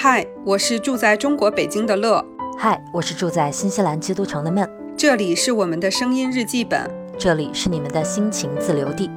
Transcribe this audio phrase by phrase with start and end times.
[0.00, 2.24] 嗨，我是住在中国北京的乐。
[2.56, 4.64] 嗨，我是住在新西兰基督城的闷。
[4.96, 6.88] 这里是我们的声音日记本，
[7.18, 9.10] 这里是你们的心情自留地。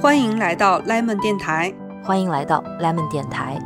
[0.00, 3.58] 欢迎来到 Lemon 电台，欢迎来到 Lemon 电台。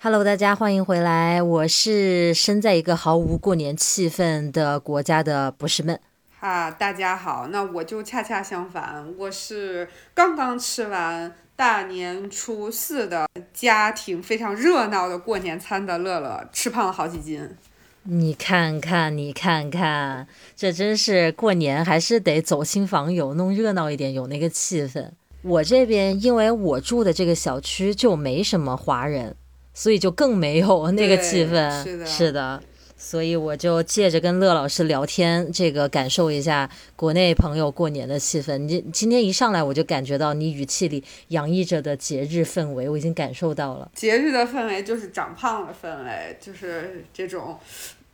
[0.00, 6.00] Hello，大家欢迎回来，我是身在一个毫无过年气氛的国家的不是闷。
[6.40, 17.56] 哈，大家好，那我就恰恰相反，我是刚刚吃完大年初四的家庭非常热闹的过年餐的乐乐，吃胖了好几斤。
[18.04, 25.10] 你看看，你看看，这真是过年还是得走亲访友，弄热闹一点，有那个气氛。
[25.42, 29.34] 我这边因为我住的这个小区就没什么华人，
[29.74, 31.82] 所以就更没有那个气氛。
[31.82, 32.62] 是的，是的。
[32.98, 38.58] 所以我就借着跟乐老师聊天，这个感受一下国内朋友过年的气氛。
[38.58, 43.90] 你今天一上来我就感觉到你语气里洋溢着的节日氛围，我已经感受到了。
[43.94, 47.56] 节日的氛围就是长胖的氛围，就是这种。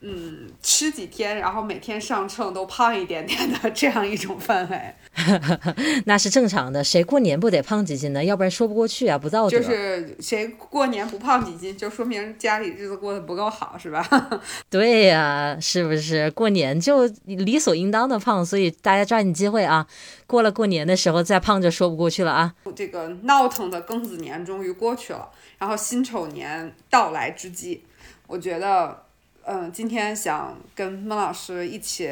[0.07, 4.95] 嗯，吃几天，然后每天上秤都胖一点点的这样一种氛围，
[6.05, 6.85] 那是正常的。
[6.85, 8.23] 谁过年不得胖几斤呢？
[8.23, 9.59] 要不然说不过去啊，不道德。
[9.59, 14.07] 就是谁过年不胖几斤，就说明家里日子过得不够好，是吧？
[14.69, 16.31] 对呀，是不是？
[16.33, 19.87] 过年就理所应当的胖，所以大家抓紧机会啊！
[20.27, 22.55] 过了过年的时候再胖就说不过去了啊！
[22.77, 27.83] 这个闹腾的庚子年终于过去了，然后辛丑年到来之际，
[28.27, 29.04] 我觉得。
[29.47, 32.11] 嗯，今天想跟孟老师一起，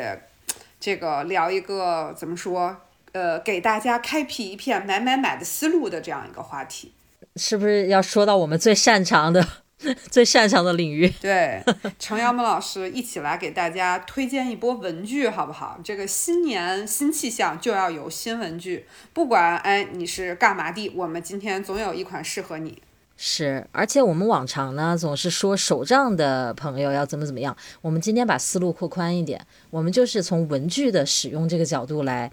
[0.78, 2.76] 这个聊一个怎么说？
[3.12, 6.92] 呃，给大家开辟一片买买买的思路的这样一个话题，
[7.36, 9.46] 是不是要说到我们最擅长的、
[10.10, 11.08] 最擅长的领域？
[11.20, 11.62] 对，
[11.98, 15.78] 程瑶孟老师一起来给大家推荐一波文具，好不好？
[15.84, 22.82] 这个新年新气象就要有新文具，不管哎你是干嘛的，我们今天总有一款适合你。
[23.16, 29.40] 是，而且我们往常呢总是说手账的朋友要怎么怎么样，我们今天把思路扩宽一点，
[29.70, 32.30] 我们就是从文具的使用这个角度来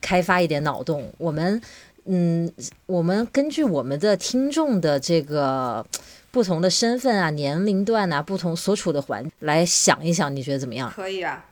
[0.00, 1.12] 开发一点脑洞。
[1.18, 1.60] 我们，
[2.04, 2.48] 嗯，
[2.86, 5.84] 我们根据我们的听众的这个
[6.30, 10.92] 不同的身份啊、年龄段啊、不同所处的环来想一想，你觉得怎么样？
[10.94, 11.44] 可以啊，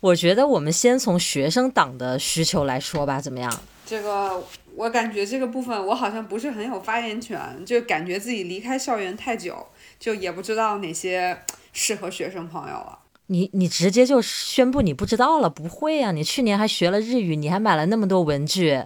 [0.00, 3.60] 我觉得我们先从学生党的需求来说吧，怎么样？
[3.86, 4.42] 这个。
[4.74, 9.66] 我感觉这个部分我好像不是很有发言权，就感觉自己离开校园太久，
[9.98, 11.38] 就也不知道哪些
[11.74, 12.98] 适合学生朋友了。
[13.26, 15.50] 你你直接就宣布你不知道了？
[15.50, 18.82] 不会啊，你去年还学了日语，你还买了那么多文具。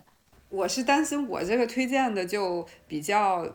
[0.48, 3.46] 我是担心我这个推荐的就比较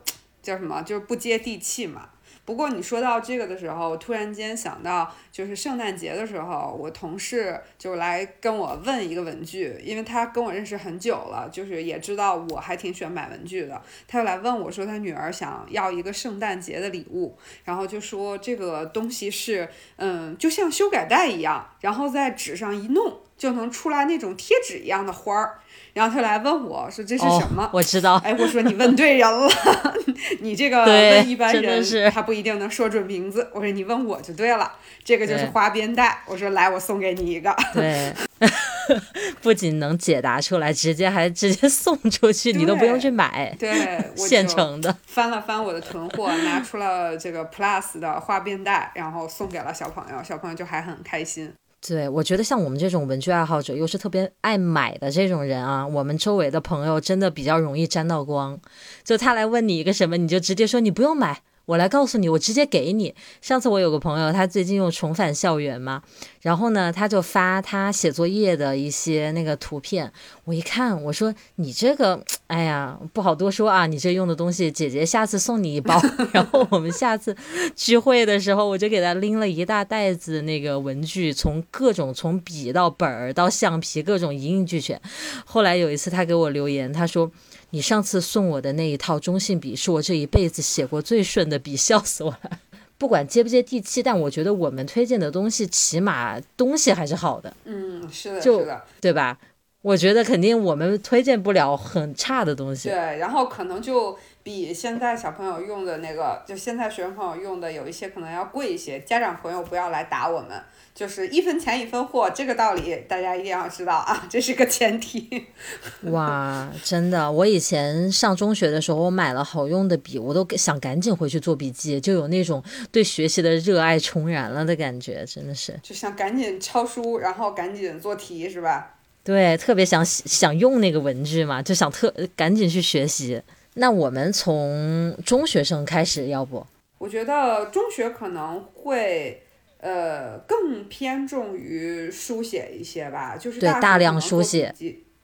[0.41, 2.11] 叫什么，就是不接地气嘛。
[2.44, 25.59] 不过你说到这个的时候，突然间想到，就是圣诞节的时候，我同事就来跟我问一个文具，因为他跟我认识很久了，就是也知道我还挺喜欢买文具的，他就来问我说他女儿想要一个圣诞节的礼物，然后就说这个东西是，嗯，就像修改带一样，然后在纸上一弄就能出来那种贴纸一样的花儿。
[25.94, 28.16] 然后他来问我说：“这是什么？”我知道。
[28.24, 29.50] 哎，我说你问对人了，
[30.40, 33.50] 你这个问一般人他不一定能说准名字。
[33.53, 34.72] 我说你问我就对了，
[35.03, 36.24] 这个就是花边带。
[36.25, 37.53] 我说来，我送给你一个。
[37.74, 38.13] 对，
[39.41, 43.53] 不仅能解答出来，直接还直接送出去，你都不用去买。
[43.59, 44.96] 对，现成的。
[45.06, 51.53] 翻了翻我的囤货，拿出了这个 Plus 的花边带，然后送给了小朋友，小朋友就还很开心。
[51.88, 58.59] 对，我觉得像我们这种文具爱好者，又是特别爱买的这种人啊，我们周围的朋友真的比较容易沾到光。
[59.03, 61.42] 就他来问你一个什么，你就直接说你不用买。
[61.66, 63.14] 我来告诉你，我直接给你。
[63.42, 66.02] 上次我有个朋友，他最近又重返校园嘛，
[66.42, 70.12] 然后呢，他就发他写作业的一些那个图片。
[70.46, 76.02] 我一看，我说你这个，哎呀，不好多说啊，你这用的东西，姐姐下次送你一包。
[76.34, 77.36] 然后我们下次
[77.76, 85.00] 聚会的时候，我就给他拎了一大袋子那个文具，从各种从笔到本儿到橡皮，各种一应俱全。
[85.46, 87.31] 后来有一次他给我留言，他说。
[87.71, 92.59] 你上次送我的那一套中性笔，是我这一辈子写过最顺的笔，笑死我了。
[92.97, 97.51] 不管接不接地气，但我觉得我们推荐的东西，起码东西还是好的。
[97.65, 99.39] 嗯，是的，是的，对吧？
[99.81, 102.89] 我觉得肯定我们推荐不了很差的东西。
[102.89, 109.00] 对，然后可能就比现在小朋友用的那个，就现在学生朋友用的有一些可能要贵一些。
[109.00, 110.62] 家长朋友不要来打我们。
[110.94, 115.48] 就是一分钱一分货，这个道理大家一定要知道啊，这是个前提。
[116.12, 125.80] 哇，真的，我以前上中学的时候，我买了好用的笔，我都想赶紧回去做笔记，就有那种对学习的热爱重燃了的感觉，真的是。
[125.82, 128.96] 就想赶紧抄书，然后赶紧做题，是吧？
[129.24, 133.42] 对，特别想想用那个文具嘛，就想特赶紧去学习。
[133.76, 136.66] 那我们从中学生开始，要不？
[136.98, 139.44] 我觉得中学可能会，
[139.81, 144.74] 呃，更偏重于书写一些吧，就是对大量书书写，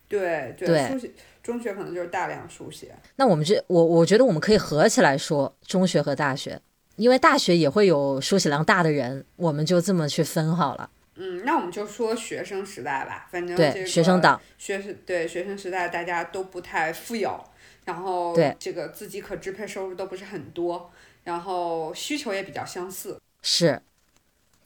[0.09, 1.11] 对对书写
[1.43, 2.93] 中学可能就是大量书写。
[3.17, 6.59] 那我们这我我觉得我们可以合起来说中学和大学，
[6.95, 10.89] 因为大学也会有书写量大的人，我们就这么去分好了。
[11.19, 13.55] 嗯，那我们就说学生时代吧，反正
[13.85, 17.43] 学生党，学生对学生时代大家都不太富有，
[17.85, 20.91] 然后对这个自己可支配收入都不是很多，
[21.23, 23.19] 然后需求也比较相似。
[23.41, 23.81] 是，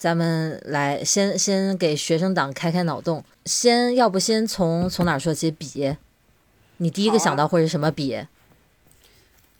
[0.02, 5.52] 咱们来先先给学生党开开脑洞，先要不先从从哪儿说起？
[5.52, 5.96] 笔，
[6.78, 8.20] 你第一个想到会是什么笔？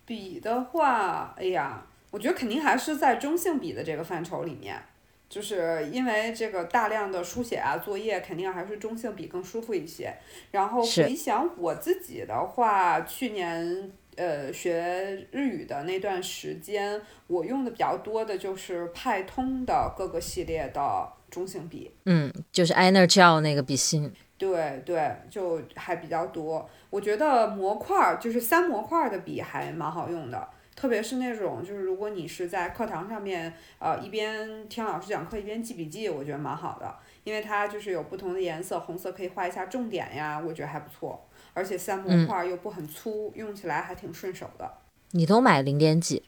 [0.04, 4.82] 笔的话，哎呀，我觉得肯定还是在中性笔的这个范畴里面，
[5.30, 10.16] 就是因为这个大量的书写啊、作业，肯定还是中性笔更舒服一些。
[10.50, 21.92] 然后是回想我自己的话，去年呃学日语的那段时间，我用的比较多的就是派通的各个系列的中性笔。
[22.06, 24.12] 嗯，就是 Energel 那个笔芯。
[24.38, 26.68] 对对，就还比较多。
[26.90, 41.24] 我觉得模块儿就是三模块儿的笔还蛮好用的，特别是那种就是如果你是在课堂上面，呃，一边听老师讲课一边记笔记，我觉得蛮好的，因为它就是有不同的颜色，红色可以画一下重点呀，我觉得还不错。
[41.54, 44.72] 而且三模块儿又不很粗，用起来还挺顺手的。
[45.12, 46.24] 你都买零点几？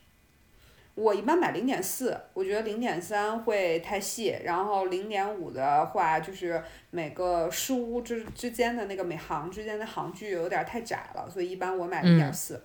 [0.96, 12.64] 我一般买零点四，我觉得零点三会太细，然后零点五的话，就是每个书之之间的那个每行之间的行距有点太窄了，所以一般我买零点四。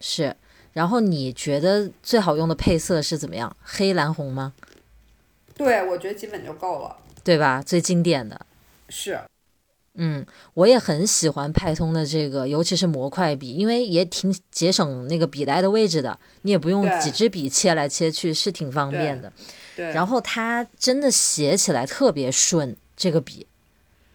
[0.00, 0.36] 是。
[0.74, 3.56] 然后你觉得最好用的配色是怎么样？
[3.62, 4.52] 黑蓝红吗？
[5.54, 6.98] 对，我觉得基本就够了。
[7.24, 7.62] 对吧？
[7.62, 8.46] 最经典的。
[8.90, 9.18] 是，
[10.00, 10.24] 嗯，
[10.54, 19.32] 我也很喜欢派通的这个，尤其是模块笔，因为也挺节省那个笔袋的位置的，你也不用几支笔切来切去，是挺方便的。
[19.74, 19.90] 对。
[19.90, 23.46] 然后它真的写起来特别顺，这个笔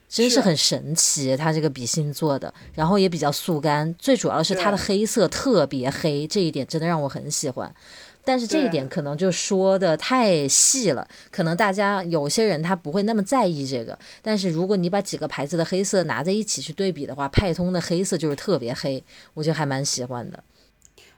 [0.08, 7.76] 真是是很神奇，它这个笔芯做的，然后也比较速干，最主要是它的黑色特别黑，这一点真的让我很喜欢。
[8.24, 13.98] 但是这一点可能就说的太细了，可能大家有些人他不会那么在意这个。
[14.22, 19.04] 但是如果你把几个牌子的黑色拿在一起去对比的话，派通的黑色就是特别黑，
[19.34, 20.44] 我觉得还蛮喜欢的。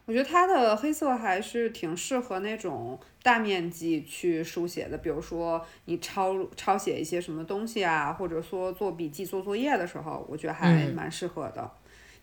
[0.07, 11.71] 我觉得它的黑色还是挺适合那种大面积去书写的，比如说你抄抄写一些什么东西啊，或者说做笔记、做作业的时候，我觉得还嗯蛮适合的。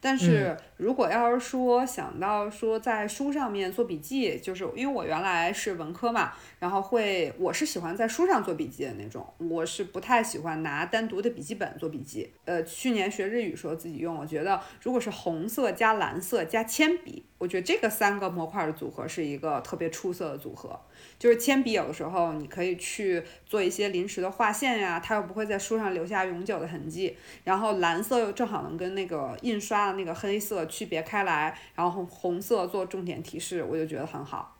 [0.04, 12.32] 但是如果要是说想到说在书上面做笔记，就是因为我原来是文科嘛，然后会我是喜欢在书上做笔记的那种，我是不太喜欢拿单独的笔记本做笔记。
[12.44, 20.78] 呃，去年学日语时候自己用，我觉得如果是红色加蓝色加铅笔，我觉得这个三个模块的组合是一个特别出色的组合。
[21.18, 27.16] 就是铅笔有的时候你可以去做一些临时的划线呀，它又不会在书上留下永久的痕迹。
[27.42, 34.56] 然后蓝色又正好能跟那个印刷的那个黑色区别开来，然后红色做重点提示，我就觉得很好。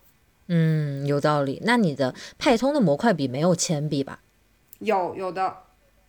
[0.49, 1.63] 嗯，有道理。
[1.65, 4.19] 那你的派通的模块笔没有铅笔吧？
[4.81, 5.57] 有有的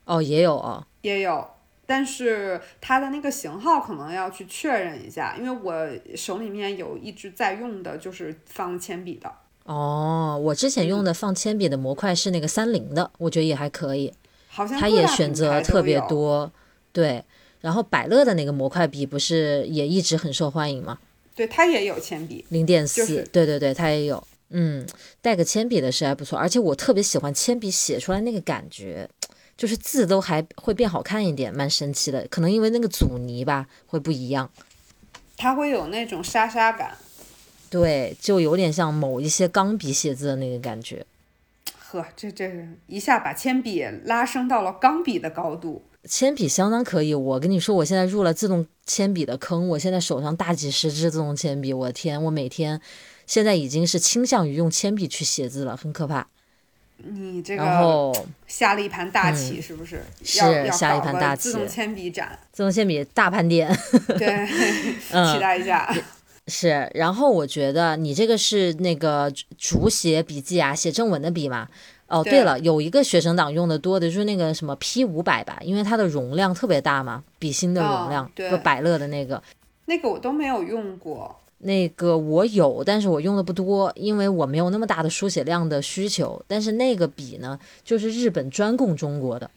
[0.06, 0.88] 哦，也有哦。
[1.02, 1.48] 也有，
[1.86, 9.32] 但是它的那个型号可能要去确认一下，因为我手里面有一直在用的，就是放铅笔的。
[9.66, 14.14] 哦，我之前用的放铅笔的模块是那个三菱的，我觉得也还可以。
[14.48, 16.00] 好像它也选择特别。
[16.02, 16.52] 多，
[16.92, 17.24] 对。
[17.62, 21.00] 然后百乐的那个模块笔不是也一直很受欢迎吗？
[21.34, 22.46] 对，它也有铅笔。
[22.50, 24.22] 零点四，对对对，它也有。
[24.50, 24.86] 嗯，
[25.22, 29.10] 带个铅笔的是还不错，而且我特别喜欢铅笔写出来那个感觉，
[29.56, 32.28] 就是字都还会变好看一点，蛮神奇的。
[32.30, 34.50] 可能因为那个阻尼吧，会不一样。
[35.38, 36.98] 它会有那种沙沙感。
[37.70, 41.06] 对，就有点像某一些钢笔写字的那个感觉。
[41.80, 45.82] 呵，这这一下把铅笔拉升到了钢笔的高度。
[46.06, 52.82] 铅笔相当可以，我跟你说，我现在入了自动铅笔的坑，我现在手上大几十支自动铅笔，我的天，我每天
[53.26, 56.28] 现在已经是倾向于用铅笔去写字了，很可怕。
[57.04, 60.04] 你这然个后下了一盘大棋，是不是？
[60.24, 60.40] 是
[60.72, 63.68] 下了一盘大棋自动铅笔展，自动铅笔大盘点
[64.18, 64.28] 对，
[65.12, 65.94] 嗯期待一下。
[66.48, 71.68] 是，然后我觉得你这个是那个竹写笔记啊，写正文的笔嘛。
[72.08, 79.42] 哦，对对了，有一个学生党用的多的就是那个什么 P 五百吧，因为它的容量特别大嘛，笔芯的容哦量，对就百乐的那个。
[79.86, 81.36] 那个我都没有用过。
[81.64, 86.44] 那个我有，但是我用的不多，因为我没有那么大的书写量的需求。
[86.48, 89.50] 但是那个笔呢，就是日本专供中国的，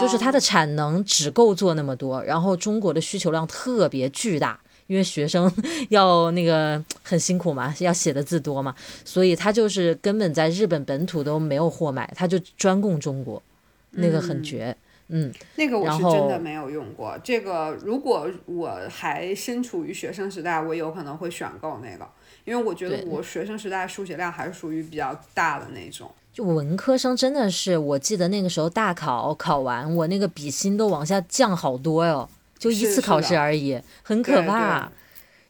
[0.00, 5.52] 就是它的哦产能只够做那么多，然后中国的需求量特别巨大，因为学生
[5.90, 8.74] 要那个很辛苦嘛，要写的字多嘛，
[9.04, 13.42] 所以他就是根本在日本本土都没有货买，他就专供中国，
[13.90, 14.66] 那个很绝。
[14.66, 17.18] 嗯，那个我是真的没有用过。
[17.22, 22.08] 这个如果我还身处于学生时代，我有可能会选购那个，
[22.44, 26.10] 因为我觉得我学生时代书写量还是属于比较大的那种。
[26.32, 34.90] 就文科生真的是，我记得那个时候大考考完，我那个笔芯都往下降好多哟，就一次考试而已，很可对怕。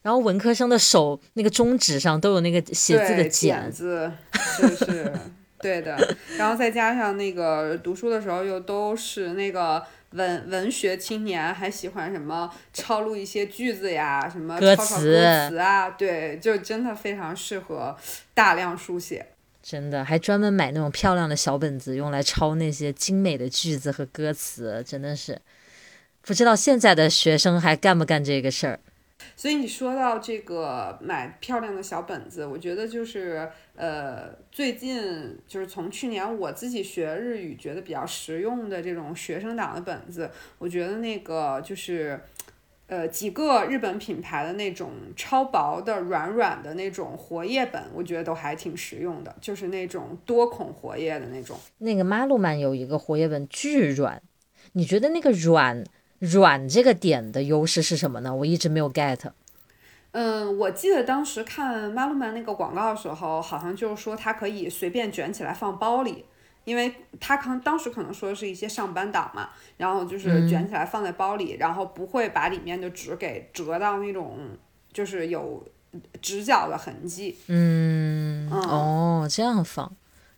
[0.03, 5.13] 然后文科生的手那个中指上都有那个写字的对茧茧，字是是，
[5.65, 6.15] 对的。
[6.37, 17.97] 然后再加上那个读书的时候又都是那个文文学青年，还喜欢什么抄录一些句子呀，什么歌抄抄词歌词啊，对，就真的非常适合
[18.35, 19.25] 大量书写。
[19.63, 25.41] 真的还专门买那种漂亮的小本子用来抄那些精美的句子和歌词，真的是
[26.21, 28.79] 不知道现在的学生还干不干这个事儿。
[29.35, 42.19] 所以你说到这个买漂亮的小本子，我觉得就是呃，最近就是从去年我自己学日语觉得比较实用的这种学生党的本子，我觉得那个就是。
[42.87, 51.57] 呃，几个日本品牌的那种超薄的、软软的那种活页本，我觉得都还挺实用的，就是那种多孔活页的那种。
[51.79, 54.21] 那个马路曼有一个活页本巨软，
[54.73, 55.83] 你觉得那个软
[56.19, 58.33] 软这个点的优势是什么呢？
[58.35, 59.19] 我一直没有 get。
[60.11, 66.23] 嗯，我记得当时看马路曼那个广告的时候，好像就是说它可以随便卷起来放包里，
[66.63, 74.37] 因为他可能当时可能说的是一些上班党嘛，然后就是卷起来放在包里，然后不会把里面的纸给折到那种
[74.93, 75.61] 就是有
[76.21, 77.37] 直角的痕迹。
[77.47, 79.91] 嗯，哦，这样放，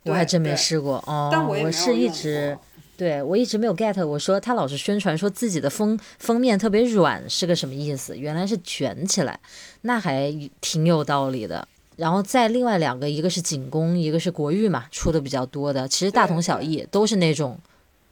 [0.05, 0.95] 我还真没试过。
[1.05, 2.63] 哦，但我也没有是一直过。
[2.97, 4.05] 对我一直没有 get。
[4.05, 8.17] 我说他老是宣传说自己的封封面特别软是个什么意思？
[8.17, 9.39] 原来是卷起来，
[9.81, 11.65] 那还挺有道理的。
[11.95, 17.57] 然后再另外两个，一个是景宫，一个是国誉嘛，出的比较多的，其实大同小异，都是那种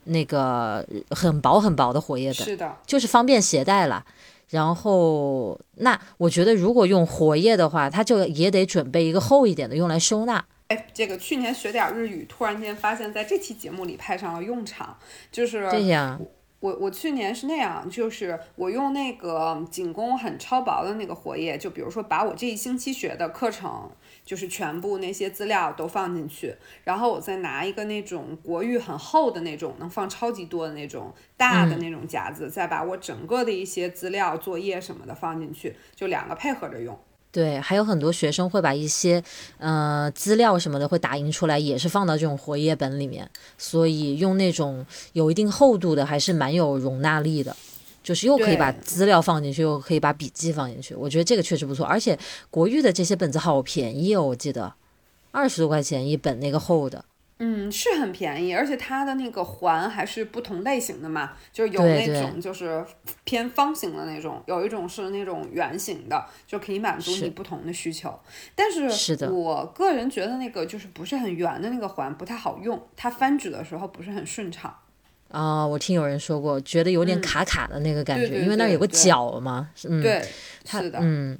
[0.05, 2.45] 那个很薄很薄的活页本。
[2.45, 4.05] 是的，就是方便携带了。
[4.49, 10.45] 然后，那我觉得如果用活页的话，它就也得准备一个厚一点的，用来收纳。
[10.67, 14.97] 哎，这个去年学点日语，突然间发现在这期节目里派上了用场，
[15.31, 16.19] 就是这样，
[16.59, 23.91] 我我去年是那样，就是我用那个仅供很超薄的那个活页，就比如说把我这一星期学的课程，
[24.23, 36.97] 就是全部那些资料都放进去，然后我再拿一个那种国誉很厚的那种，能放超级多的那种大的那种夹子，再把我整个的一些资料、作业什么的放进去，就两个配合着用。
[37.35, 39.21] 对，还有很多学生会把一些
[39.57, 47.53] 呃资料什么的会打印出来，也是放到这种活页本里面，所以用那种有一定厚度的，还是蛮有容纳力的。
[48.01, 51.85] 就是又可以把资料放进去，又可以把笔记放进去，我觉得这个确实不错。
[51.85, 52.17] 而且
[52.49, 54.71] 国誉的这些本子好便宜哦，我记得
[55.31, 57.03] 二十多块钱一本那个厚的。
[57.39, 62.85] 嗯，是很便宜，而且它的那个环还是不同类型的嘛，就是有那种就是
[63.25, 68.17] 偏方形的那种，有一种是那种圆形的，就可以满足你不同的需求。
[68.55, 68.89] 但是
[69.27, 74.73] 我个人觉得那个就是不是很圆的那个环不太好用，它翻纸的时候不是很顺畅。
[75.29, 80.25] 啊、我听有人说过，觉得有点卡卡的那个感觉，嗯对对因为那儿有个角嘛，嗯，对，
[80.63, 81.37] 是的，嗯，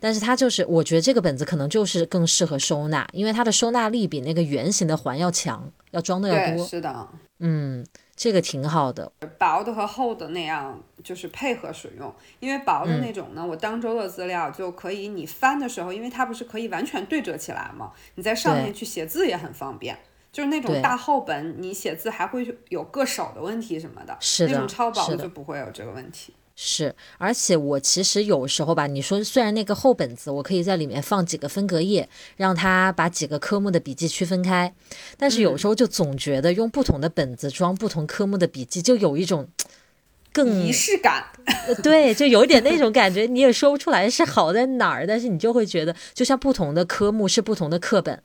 [0.00, 7.08] 但是它就是，我觉得这个本子可能就是更适合收纳，因为它的收纳力比那个圆形的环要强，要装的要，多，是的。
[7.40, 7.86] 嗯，
[8.16, 19.98] 这个挺好的，薄的和厚的那样就是配合使用，因为薄嗯的那种呢，我当周的资料就可以你翻的时候，因为它不是可以完全对折起来嘛，你在上面去写字也很方便。
[20.30, 26.34] 就是那种大厚本，你写字还会有硌手的问题什么的，是的那种超薄的就不会有这个问题。
[26.60, 34.74] 是，而且我其实有时候吧，你说虽然那个厚本子，我可以在里面放几个分隔页，让它把几个科目的笔记区分开，
[35.16, 35.58] 但是有嗯。
[35.58, 39.48] 时候就总觉得用不同的本子装不同科目的笔记，就有一种
[40.34, 41.26] 更仪式感，
[41.68, 48.20] 呃对，就有一点那种感觉，你也说不出来是好在哪儿，但是你就会觉得，就像不同的科目是不同的课本，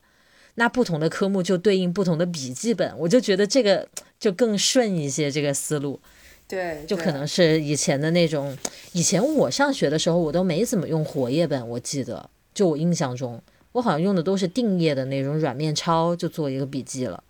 [0.55, 3.87] 那不同的科目就对应不同的笔记本，我就觉得这个
[4.19, 6.01] 就更顺一些，这个思路
[6.47, 8.55] 对，就可能是以前的那种，
[8.91, 17.23] 以前我上学的时候我都没怎么用活页本，我记得，就我印象中，我好像用的都是定页的那种软面抄，就做一个笔记了。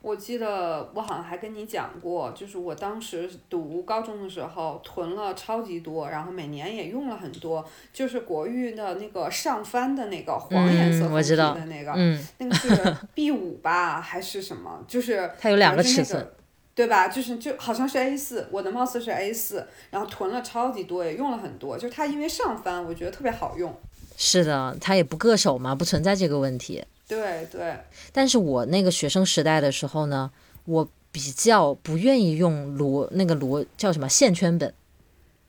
[0.00, 14.84] 我记得我好像还跟你讲过，就是我当时读高中的时候囤了超级多，然后每年也用了很多，就是国誉的那个上翻的那个黄颜色嗯我封皮知道的那个，嗯，那个是 B 五吧还是什么？
[14.86, 16.26] 就是它有两个尺寸。
[16.78, 17.08] 对吧？
[17.08, 21.76] 就是就好像是 A 四，我的貌似是 A 四，然后囤了超级多，也用了很多。
[21.76, 23.76] 就是它因为上翻，我觉得特别好用。
[24.16, 26.84] 是的，它也不硌手嘛，不存在这个问题。
[27.08, 27.74] 对对。
[28.12, 30.30] 但是我那个学生时代的时候呢，
[30.66, 34.72] 我比较不愿意用螺那个螺叫什么线圈本。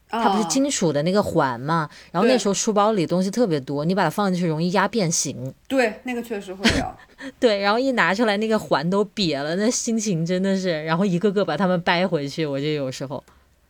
[0.10, 1.88] 它不是金属的那个环嘛？
[2.12, 5.54] 然后那时候书包里东西特别多，你把它放进去容易压变形。
[5.68, 6.86] 对，那个确实会有。
[7.40, 13.24] 对，然后一拿出来那个环都瘪了，那心情真的是，然后一个个把它们掰回去，我就有时候。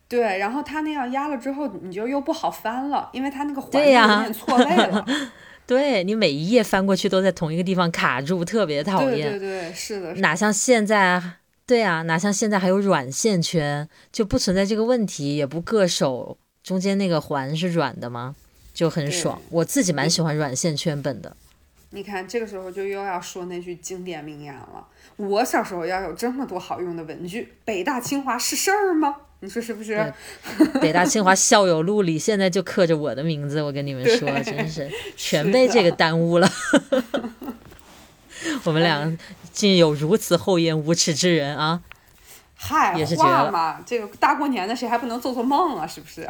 [0.07, 5.05] 对，然后它那样压了之后，你就又不好翻了，因为它那个环有点错位了。
[5.67, 9.29] 对你每一页翻过去都在同一个地方卡住，特别讨厌。
[9.29, 10.13] 对对对，是的。
[10.15, 11.21] 哪像现在？
[11.69, 16.35] 对啊，哪像现在还有软线圈，就不存在这个问题，也不硌手。
[16.63, 18.35] 中间那个环是软的吗？
[18.73, 19.39] 就很爽。
[19.51, 21.37] 我自己蛮喜欢软线圈本的。
[21.91, 29.15] 你看，这个时候就又要说那句经典名言了：我小时候要有这么多好用的文具，北大清华是事儿吗？
[29.41, 30.11] 你说是不是？
[30.81, 36.49] 北大清华校友录里现在就刻着我的名字，我跟你们说，真是全被这个耽误了。
[38.65, 39.17] 我们俩
[39.51, 41.81] 竟有如此厚颜无耻之人啊！
[42.61, 45.87] 嗨，也是话嘛，这个大过年的谁还不能做做梦啊？
[45.87, 46.27] 是不是？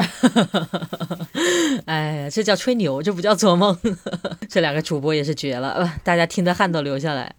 [1.88, 3.76] 哎呀，这叫吹牛，这不叫做梦。
[4.48, 7.34] 这两个主播也是绝了，大家听得汗都流下来。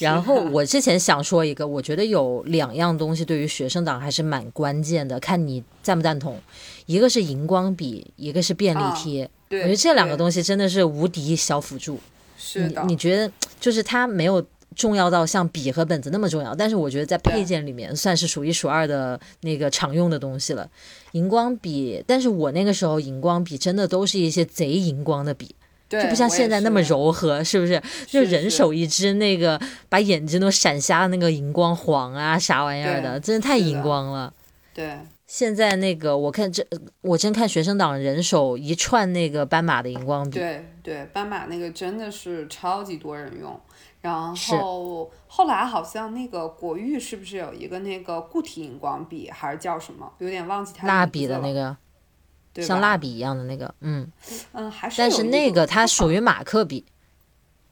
[0.00, 6.40] 然后我之前想说一个，我觉得有两样东西对于学生党还是蛮关键的，看你赞不赞同。
[6.86, 9.30] 一个是荧光笔，一个是便利贴。
[9.48, 12.00] 对，我觉得这两个东西真的是无敌小辅助。
[12.46, 14.44] 是的，你觉得就是它没有
[14.76, 20.68] 重要到像笔和本子那么重要，但是我觉得在配件里面算是数一数二的那个常用的东西了。
[21.10, 25.56] 荧光笔，但是我那个时候荧光笔真的都是一些贼荧光的笔，
[25.88, 27.82] 就不像现在那么柔和，是不是？
[28.06, 34.32] 就人手一支那个把眼睛都闪瞎的那个荧光黄啊啥玩意儿的，真的太荧光了。
[34.72, 34.96] 对。
[35.26, 36.64] 现在那个，我看这，
[37.00, 40.38] 我真看学生党人手一串那个斑马的荧光笔。
[40.38, 43.60] 对对，斑马那个真的是超级多人用。
[44.02, 50.12] 然后后来好像那个国誉是不是有一个那个固体荧光笔，还是叫什么？
[50.18, 51.76] 有点忘记它蜡笔的那个，
[52.62, 54.08] 像蜡笔一样的那个，嗯
[54.52, 54.96] 嗯，还是。
[54.98, 56.84] 但是那个它属于马克笔。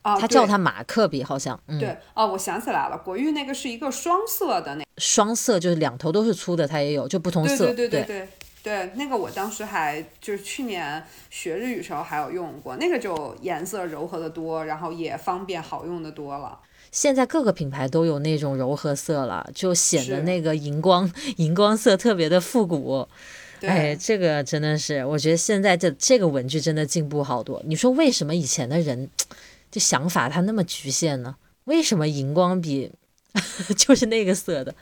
[0.05, 1.59] 啊，他叫它马克笔，好像。
[1.81, 4.85] 对，哦，我想起来了，国誉那个是一个双色的那。
[4.99, 7.65] 双色就是两头都是粗的，它也有，就不同色。
[7.65, 8.29] 对对对对对
[8.63, 16.61] 对，那个我当时还就是去年学日语时候还有用过，那个就颜色柔和的多，然后也方便好用的多了。
[16.93, 23.09] 现在各个品牌都有那种柔和色了，就显得那个荧光荧光色特别的复古。
[23.63, 27.63] 哎，这个真的是，我觉得现在这这个文具真的进步好多。
[27.65, 29.09] 你说为什么以前的人？
[29.75, 31.35] 这想法它那么局限呢？
[31.65, 32.93] 为什么荧光笔
[33.77, 34.73] 就是那个色的？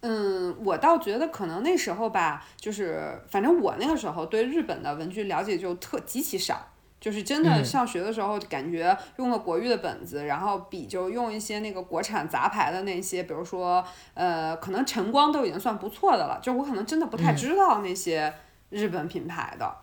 [0.00, 6.68] 嗯，我倒觉得可能那时候吧，就是反正我那个时候对日本的文具了解就特极其少，
[7.00, 18.34] 就是真的上学的时候感觉用了国誉的本子，然后笔就用一些那个国产杂牌的那些，比如说呃，可能晨光都已经算不错的了，就我可能真的不太知道那些
[18.68, 19.74] 日本品牌的，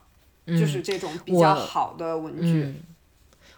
[0.45, 2.75] 就是这种比较好的文具。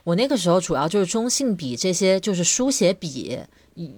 [0.03, 3.39] 我那个时候主要就是中性笔这些，就是书写笔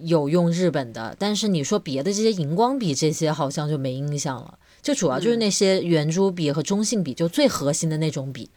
[0.02, 4.60] 有用日本的，但是你说别的这些荧光笔这些好像就没印象了。
[4.82, 8.50] 就主要就是那些圆珠笔和中性笔，就最核心的那种笔，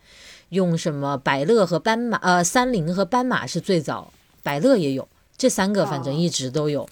[0.48, 6.88] 用什么百乐和斑马，呃，三菱和斑马是最早，百乐也有，这三个反正一直都有。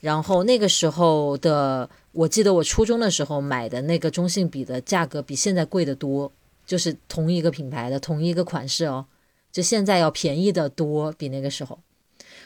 [0.00, 6.32] 然后那个时候的，我记得我初中的时候买的那个中性笔的价格比现在贵得多，
[6.66, 9.04] 就是同一个品牌的同一个款式哦。
[9.52, 11.78] 就现在要便宜的多，比那个时候。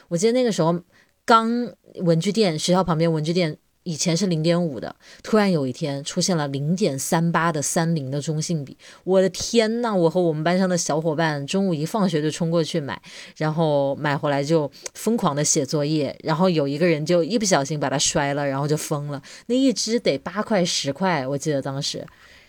[0.09, 0.81] 我记得那个时候
[1.25, 9.93] 刚文具店，学校旁边文具店以前是零点五的，突然有一天出现了零点三八的三菱的中性笔，我的天呐！
[9.95, 13.01] 我和我们班上的小伙伴中午一放学就冲过去买，
[13.37, 19.21] 然后买回来就疯狂的写作业，然后有一个人就一不小心把它摔了，然后就疯了。
[19.45, 22.05] 那一支得八块十块，我记得当时，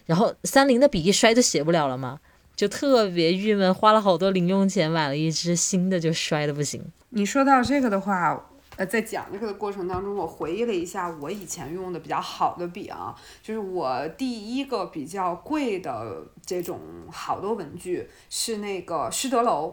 [0.07, 2.21] 然后三菱的笔一摔就写不了了吗？
[2.59, 6.85] 就特别郁闷，花了好多零用钱买了一支新的，就摔的不行。
[7.11, 8.37] 你说到这个的话，
[8.75, 16.81] 呃，在讲这个的过程当中，我回忆了一下我以前用的比较好的笔啊，就是我第一个比较贵的这种
[17.13, 19.73] 好多文具是那个施德楼，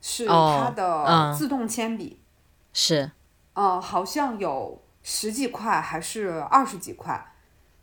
[0.00, 2.20] 是它的自动铅笔，
[2.72, 3.10] 是，
[3.54, 7.27] 嗯，好像有十几块还是二十几块。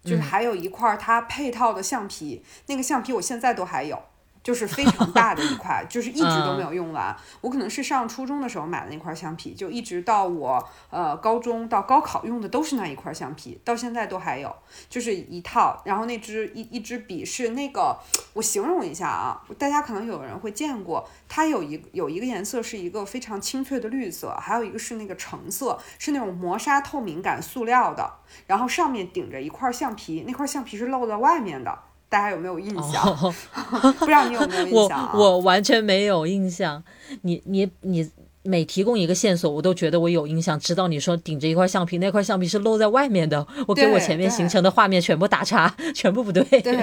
[0.06, 4.02] 就是还有一块它配套的橡皮，那个橡皮我现在都还有，
[4.46, 7.18] 就是非常大的一块， 就是一直都没有用完。
[7.42, 14.56] 我可能是上初中的时候买的那块橡皮，就一直到我呃高中到高考用的都是那一块橡皮，到现在都还有，
[14.88, 15.82] 就是一套。
[15.84, 17.98] 然后那支一一支笔是那个，
[18.34, 28.14] 我形容一下啊，大家可能有人会见过，它有一有一个颜色是一个非常清脆的绿色，还有一个是那个橙色，是那种磨砂透明感塑料的，
[28.46, 31.80] 然后上面顶着一块橡皮，那块橡皮是露在外面的。
[32.10, 33.34] 大家有没有印象？
[34.00, 35.12] 不知道你有没有印象？
[35.14, 36.84] 我我完全没有印象。
[37.22, 38.10] 你你你
[38.44, 40.60] 每提供一个线索，我都觉得我有印象。
[40.60, 46.44] 知道你说顶着一块橡皮，那块橡皮是露在外面的，我给我前面形成的画面全部打叉， 全部不对。
[46.62, 46.76] 对，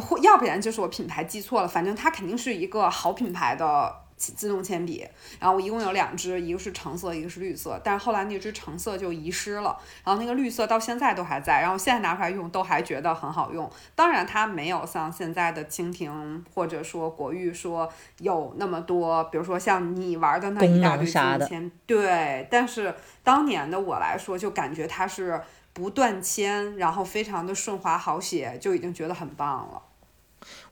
[0.00, 4.05] 或要不然就是我品牌记错了，反正它肯定是一个好品牌的。
[4.16, 5.06] 自动铅笔，
[5.38, 7.78] 然后我一共有两支，一个是橙色，一个是绿色。
[7.84, 13.70] 但是后来那支橙色就遗失了，然后那个绿色到现在都还在，然后现在拿出来用都还觉得很好用。
[13.94, 22.48] 当然它没有像现在的蜻蜓或者说国誉说有那么多，比如说像你玩的那一大堆自动铅，对。
[22.50, 25.38] 但是当年的我来说，就感觉它是
[25.74, 29.82] 不断铅，然后非常的顺滑好写，就已经觉得很棒了。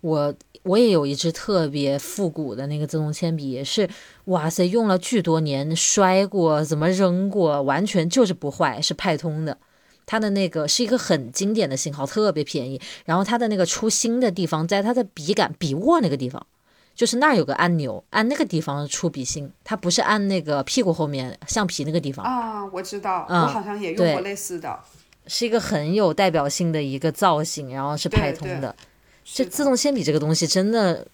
[0.00, 3.88] 我我也有一支特别复古的那个自动铅笔，也是
[4.26, 9.58] 哇塞，用了巨多年，摔过，怎么扔过，完全就是不坏，是派通的。
[10.06, 12.78] 它的那个是一个很经典的型号，特别便宜。
[13.06, 16.46] 然后它的那个出芯的地方，在它的笔杆、笔握那个地方，
[16.94, 22.66] 就是那儿有个按钮，按那个地方出笔芯，它不是按那个屁股后面橡皮那个地方啊。
[22.66, 24.78] 我知道，我好像也用过类似的，
[25.26, 28.76] 是一个很有代表性的一个造型，然后是派通的。
[29.24, 31.06] 这自动铅笔这个东西真的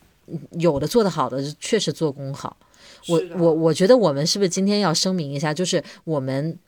[0.53, 2.57] 有的做的好的，确实做工好。
[3.09, 6.59] 我我我觉得我们是不是今天要声明一下，就是我们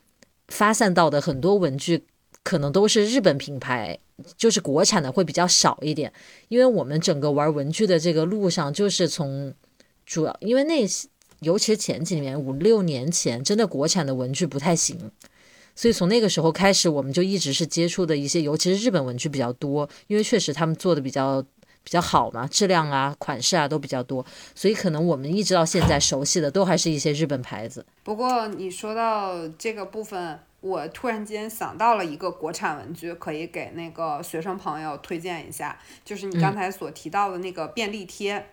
[0.48, 2.04] 发散到的很多文具
[2.42, 3.98] 可能都是日本品牌，
[4.36, 6.12] 就是国产的会比较少一点。
[6.48, 9.52] 因为我们整个玩文具的这个路上，就是从
[10.06, 10.86] 主要因为那
[11.40, 15.10] 尤其是前几年五六年前，真的国产的文具不太行。
[15.74, 21.42] 所以从那个时候开始，我们就一直是接触的一些，尤其是日本文具比较多，因为确实他们做的比较
[21.82, 27.84] 比较好嘛，质量啊、款式啊都比较多，所以可能我们一直到现在熟悉的都还是一些日本牌子。
[28.04, 38.36] 不过你说到这个部分，我突然间想到了一个国产文具，可以给那个学生朋友推荐一下，就是你刚才所提到的那个便利贴。
[38.38, 38.44] 嗯，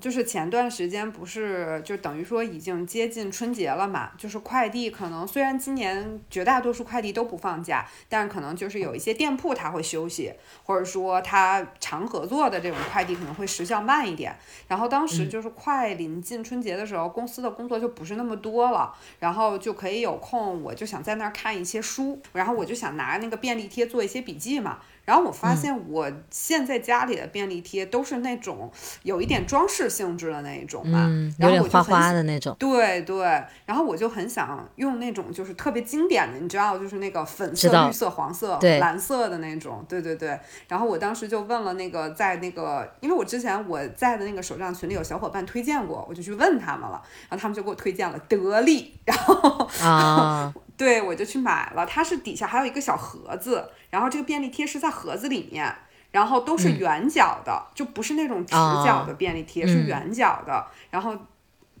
[0.00, 10.32] 就是前段时间不是就等于说已经接近春节了嘛，就是快递可能虽然今年绝大多数快递都不放假，但是可能就是有一些店铺它会休息，
[10.64, 14.36] 或者说它常合作的这种快递可能会时效慢一点。
[14.68, 24.80] 然后当时就是快临近春节的时候，公司的工作就不是那么多了，然后就可以有空，我就想在那儿看一些书，然后我就想拿那个便利贴做一些笔记嘛。
[25.04, 28.70] 然后我发现，我现在家里的便利贴都是那种
[29.02, 32.56] 有一点装饰性质的那一种嘛，有点花花的那种。
[32.58, 39.84] 对对，然后我就很想用那种就是特别经典的，你知道，就是那个粉色、绿色、黄色、蓝色的那种。
[39.88, 40.38] 对对对。
[40.68, 50.54] 然后我当时就问了那个在那个，因为我之前我在的那个手账群里有小伙伴推荐过，我就去问他们了，然后他们就给我推荐了得力，然后啊。
[50.76, 51.86] 对，我就去买了。
[51.86, 55.74] 它是底下还有一个小盒子，然后这个便利贴是在盒子里面，
[56.10, 60.66] 然后都是圆角的，就不是那种直角的便利贴，是圆角的。
[60.90, 61.16] 然后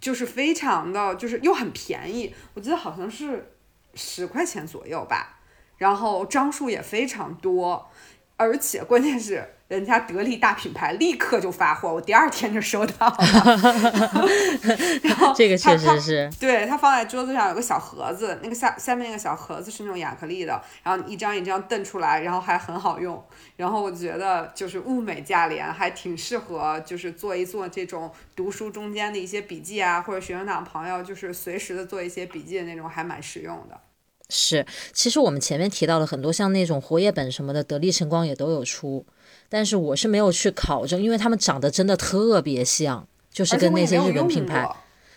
[0.00, 3.54] 就是非常的，就是又很便宜，我记得好像是
[3.94, 5.40] 十块钱左右吧。
[5.78, 7.90] 然后张数也非常多，
[8.36, 9.50] 而且关键是。
[9.74, 13.16] 人家得力大品牌立刻就发货，我第二天就收到了。
[15.02, 23.22] 然后这个确实是，对，它放在桌子上有个小盒子，那个下下面那个小盒子是那种亚克力的，然后一张一张瞪出来，然后还很好用。
[23.56, 33.78] 然后我觉得就是物美价廉，还挺适合就是做一做这种读书中间的一些笔记啊，或者学生党朋友就是随时的做一些笔记的那种，还蛮实用的。
[34.30, 39.04] 是，其实我们前面提到了很多像那种活页本什么的，得力晨光也都有出。
[39.48, 44.68] 但是我是没有去考证，因为他们长得真的特别像，就是跟那些日本品牌，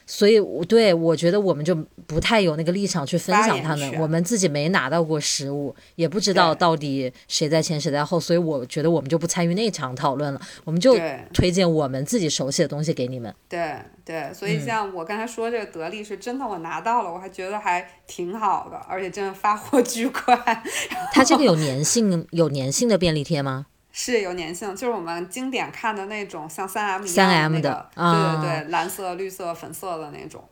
[0.05, 10.97] 所以我对我觉得我们就不太有那个立场去分享他们，我们自己没拿到过实物，也不知道到底谁在前谁在后，所以我觉得我们就不参与那场讨论了，我们就
[11.33, 13.33] 推荐我们自己熟悉的东西给你们。
[13.49, 20.63] 对对，所以像我刚才说这个得力是真的，我拿到了，我还觉得还挺好的，而且真的发货巨快。
[21.11, 23.65] 它这个有粘性有粘性的便利贴吗？
[23.99, 30.47] 是有粘性，就是我们经典看的那种，像三 M 一样的那个，对对对，蓝色、绿色、粉色的那种。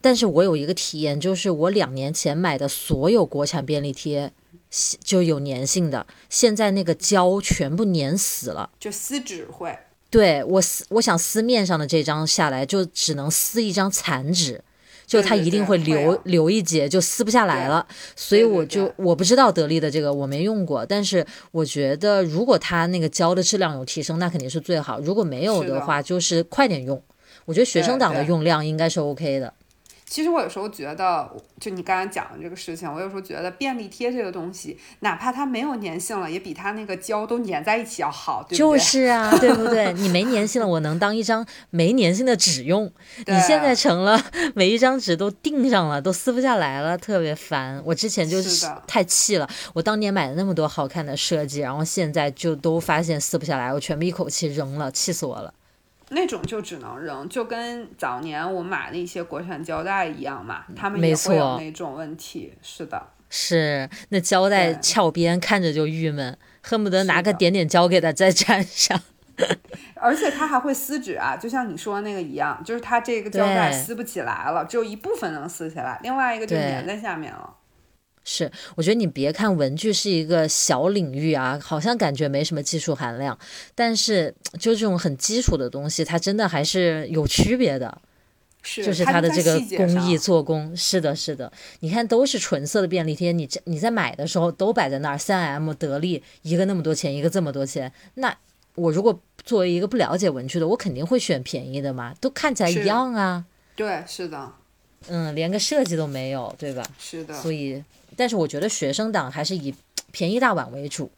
[0.00, 4.32] 但是我有一个体验，就是我两年前买的所有国产便利贴
[5.00, 9.76] 就有粘性的，现在那个胶全部粘死了，就撕纸会。
[10.08, 14.62] 对我撕，我想撕面上的这张下来，就只能撕一张残纸，
[15.06, 17.86] 就它一定会留留一截，就撕不下来了。
[18.16, 24.98] 所以我就我不知道得力的这个我没用过，但是我觉得如果它那个胶的质量有提升，那肯定是最好。
[25.00, 27.00] 如果没有的话，就是快点用。
[27.44, 29.52] 我觉得学生党的用量应该是 OK 的。
[30.08, 31.28] 其实我有时候觉得，
[31.60, 38.56] 就你刚才讲的这个事情，我有时候觉得便利贴这个东西，哪怕它没有粘性了，也比它那个胶都粘在一起要好，对不对？
[38.56, 39.92] 就是啊，对不对？
[39.98, 42.90] 你没粘性了，我能当一张没粘性的纸用。
[43.26, 44.22] 你现在成了
[44.54, 47.82] 每一张纸都钉上了，都撕不下来了，特别烦。
[47.84, 55.52] 我之前就是太气了，我当年买了那么多好看的设计，然后现在就都发现撕不下来，我全部一口气扔了，气死我了。
[56.10, 62.52] 那种就只能扔，就跟早年我买的一些国产胶带一样嘛，他们也会有那种问题。
[62.62, 69.00] 是的，是那胶带翘边，看着就郁闷，恨不得拿个点点胶给它再粘上。
[69.96, 77.52] 而且它还会撕纸啊，就像你说那个一样，就是它这个胶带撕不起来了，只有一部分能撕起来，另外一个就粘在下面了。
[78.28, 83.38] 是，我觉得你别看文具是一个小领域啊，好像感觉没什么技术含量，
[83.72, 88.02] 但是就这种很基础的东西，它真的还是有区别的。
[88.62, 91.52] 是，就是它的这个工艺做工，是的，是的。
[91.78, 98.36] 你看，都是纯色的便利贴，你这你在买的时候都摆在那儿，三 M、得力，一个那么多钱，一个这么多钱，那
[98.74, 103.44] 我如果作为一个不了解文具的，我肯定会选便宜的嘛，都看起来一样啊。
[103.76, 104.52] 对，是的。
[105.06, 106.84] 嗯，连个设计都没有，对吧？
[106.98, 107.40] 是的。
[107.40, 107.80] 所以。
[108.16, 109.74] 但是我觉得学生党还是以
[110.10, 111.10] 便宜大碗为主，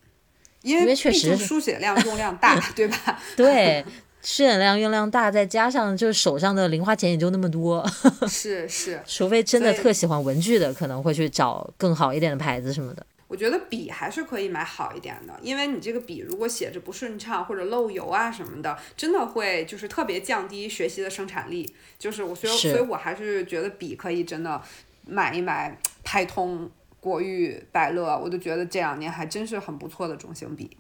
[0.63, 3.21] 因为确实书写量用量大， 对吧？
[3.37, 3.85] 对，
[4.21, 7.89] 书写量用量大，再加上就是手上的零花钱也就那么多，
[8.29, 13.07] 是是，除非真的特喜欢文具的，可能会去找更好一点的牌子什么的。
[13.29, 21.71] 我觉得笔还是可以买好一点的，因为你这个笔如果写着不顺畅或者漏油啊什么的，真的会就是特别降低学习的生产力。
[21.99, 24.61] 就是我所以所以我还是觉得笔可以真的
[25.07, 26.71] 买一买，拍通。
[27.09, 30.71] 国誉、百乐，我就觉得这两年还真是很不错的中性笔。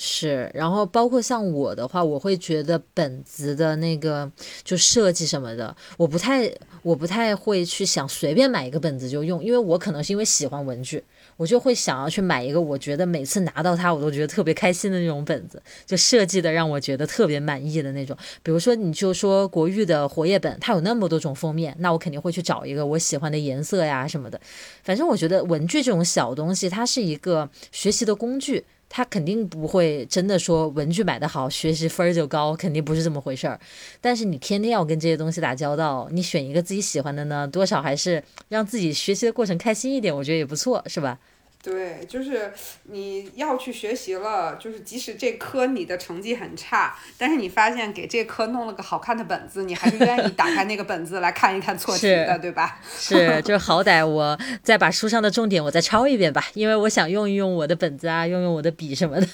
[0.00, 4.30] 是，然后包括像我的话，我会觉得本子的那个
[4.62, 6.48] 就设计什么的，我不太，
[6.82, 11.02] 我不太会去想随便买一个本子就用，因为我可能是因为喜欢文具。
[11.38, 18.14] 我就会想要去买一个，我觉得每次拿到它我都觉得特别开心的那种本子，就设计的让我觉得特别满意的那种。
[18.42, 24.38] 比如说，你就说国誉的活页本，它有那么多种封面，那我肯定会去找一个我喜欢的颜色呀什么的。
[24.82, 28.64] 反正我觉得文具这种小东西，它是一个学习的工具。
[28.88, 33.58] 他肯定不会真的说文具买的好，学习分儿就高，肯定不是这么回事儿。
[34.00, 41.18] 但是你天天要跟这些东西打交道，你选一个自己喜欢的呢，多少还是让自己学习的过程开心一点，我觉得也不错，是吧？
[41.60, 42.52] 对，就是
[42.84, 52.80] 你要去学习了，就是即使这科你的成绩很差，但是你发现给这科弄了个好看的本子，你还是愿意打开那个本子来看一看错题的，对吧？
[52.96, 59.26] 是，就是好歹我再把书上的重点我再抄一遍吧，因为我想用一用我的本子啊，用用我的笔什么的，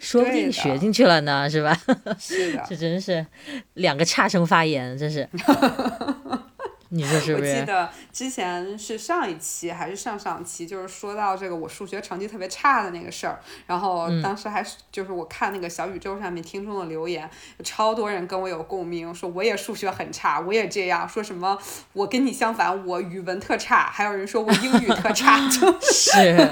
[0.00, 1.76] 说不定学进去了呢，是吧？
[2.18, 3.26] 是的，这真是
[3.74, 5.28] 两个差生发言，真是。
[6.94, 7.32] 你说 是？
[7.34, 17.28] 我记得之前是上一期还是上上期，就是说到这个我数学成绩特别差的那个事儿，然后当时还是就是我看那个小宇宙上面听众的留言，
[17.64, 21.58] 超多人跟我有共鸣，说我也数学很差，我也这样，说什么
[21.94, 26.50] 我跟你相反，我语文特差，还有人说我英语特差， 就是，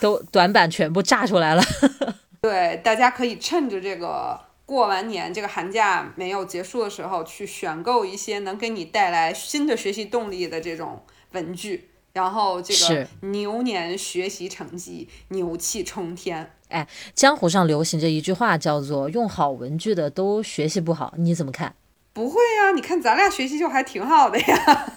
[0.00, 1.62] 都短板全部炸出来了。
[2.40, 4.40] 对，大家可以趁着这个。
[4.72, 16.54] 过完年这个寒假没有结束的时候，去选购一些能给你带来新的学习动力的这种文具，然后这个牛年学习成绩牛气冲天。
[16.68, 21.74] 哎，江湖上流行着一句话，叫做“用好文具的都学习不好”，你怎么看？
[22.14, 24.94] 不会呀，你看咱俩学习就还挺好的呀，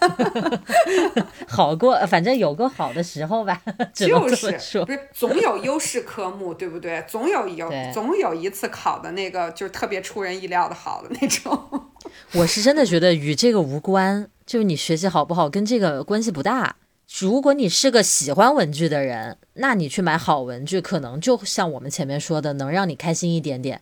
[1.47, 3.61] 好过，反正有个好的时候吧。
[3.95, 4.51] 就是
[4.85, 7.01] 不是总有优势科目，对不对？
[7.07, 11.57] 总有有总有一次考的那个就是特别出人意料的好的那种。
[12.35, 16.75] 我是真的觉得与这个无关，就是你学习好不好跟这个关系不大。
[17.19, 23.81] 如果你是个喜欢文具的人，那你去买好文具，可能就像我们前面说的，能让你开心一点点。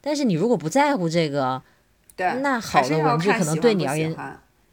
[0.00, 1.62] 但是你如果不在乎这个。
[2.18, 4.14] 那好的文具可能对你而言，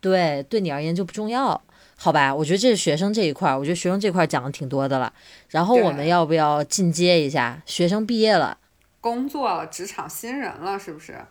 [0.01, 1.61] 对对你而言就不重要，
[1.95, 2.33] 好吧？
[2.33, 5.13] 我觉得这是学生这一块儿，我觉得学生这块儿讲的挺多的了。
[5.49, 7.61] 然后我们要不要进阶一下？
[7.65, 8.57] 学生毕业了，
[8.99, 11.25] 工作了，职场新人了，是不是？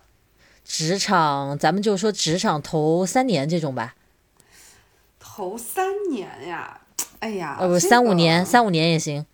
[0.65, 3.95] 职场，咱们就说职场头三年这种吧。
[5.19, 6.81] 头三年呀，
[7.19, 9.27] 哎呀，呃不，三五年，三五年也行。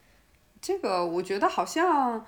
[0.62, 2.24] 这个我觉得好像。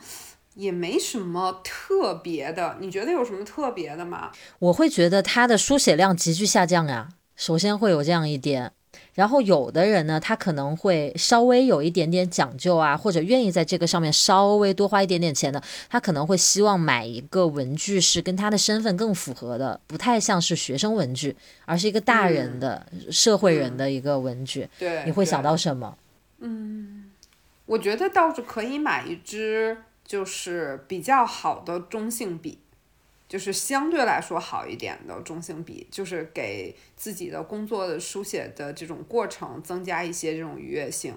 [0.54, 2.76] 也没什么特别的。
[2.80, 4.30] 你觉得有什么特别的吗？
[4.58, 7.08] 我会觉得他的书写量急剧下降呀。
[7.36, 8.72] 首先会有这样一点。
[9.14, 21.36] 然后有的人呢，他可能会稍微有一点点讲究啊，或者愿意在这个上面稍微多花一点点钱的，他可能会希望买一个文具是跟他的身份更符合的，不太像是学生文具，
[21.66, 24.68] 而是一个大人的社会人的一个文具。
[24.78, 25.96] 对，你会想到什么？
[26.40, 27.10] 嗯，
[27.66, 29.76] 我觉得倒是可以买一支
[30.12, 32.58] 就是比较好的中性笔。
[33.26, 41.14] 就是相对来说好一点的中性笔，就是给自己的工作的书写的这种过程增加一些这种愉悦性。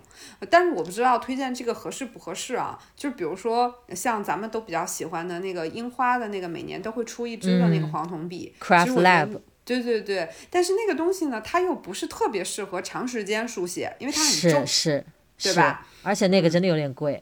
[0.49, 2.79] 但是我不知道推荐这个合适不合适啊？
[2.95, 9.41] 就比如说像咱们都比较喜欢的那个樱花的那个，每年都会出一支的那个黄铜笔，Craft Lab。
[9.65, 15.05] 对对对，但是那个东西呢，它又不是特别适合长时间书写，因为它很重，是，
[15.37, 15.85] 对吧？
[16.01, 17.21] 而且那个真的有点贵。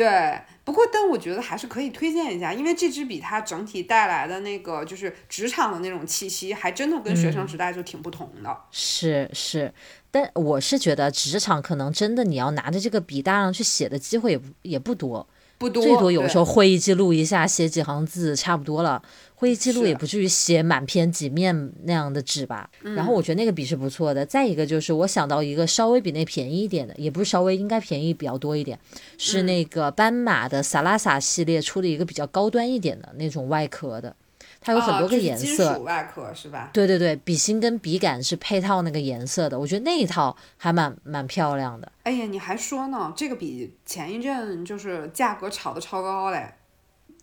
[0.00, 8.56] 对，不过但我觉得还是可以推荐一下，因为这支笔它整体带来的那个就是职场的那种气息，还真的跟学生时代就挺不同的。
[8.70, 9.74] 是是，
[10.10, 15.28] 但我是觉得职场可能真的你要拿着这个笔大量去写的机会也不也不多。
[15.58, 19.02] 不多，最多有时候会议记录一下，写几行字差不多了。
[19.40, 22.68] 会议记录也不至于写满篇几面那样的纸吧。
[22.82, 24.24] 然后我觉得那个笔是不错的。
[24.26, 28.78] 再一个就是我想到一个稍微比那便宜一点的，也不是稍微，应该便宜比较多一点，
[29.16, 34.14] 是那个斑马的萨拉萨系列出的一个比较高端一点的那种外壳的。
[34.60, 36.68] 它有很多个颜色，外壳是吧？
[36.74, 41.90] 对对对，笔芯跟笔杆是配套那个颜色的，我觉得那一套还蛮蛮漂亮的。
[42.02, 43.10] 哎呀，你还说呢？
[43.16, 46.52] 这个笔前一阵就是价格炒的超高嘞，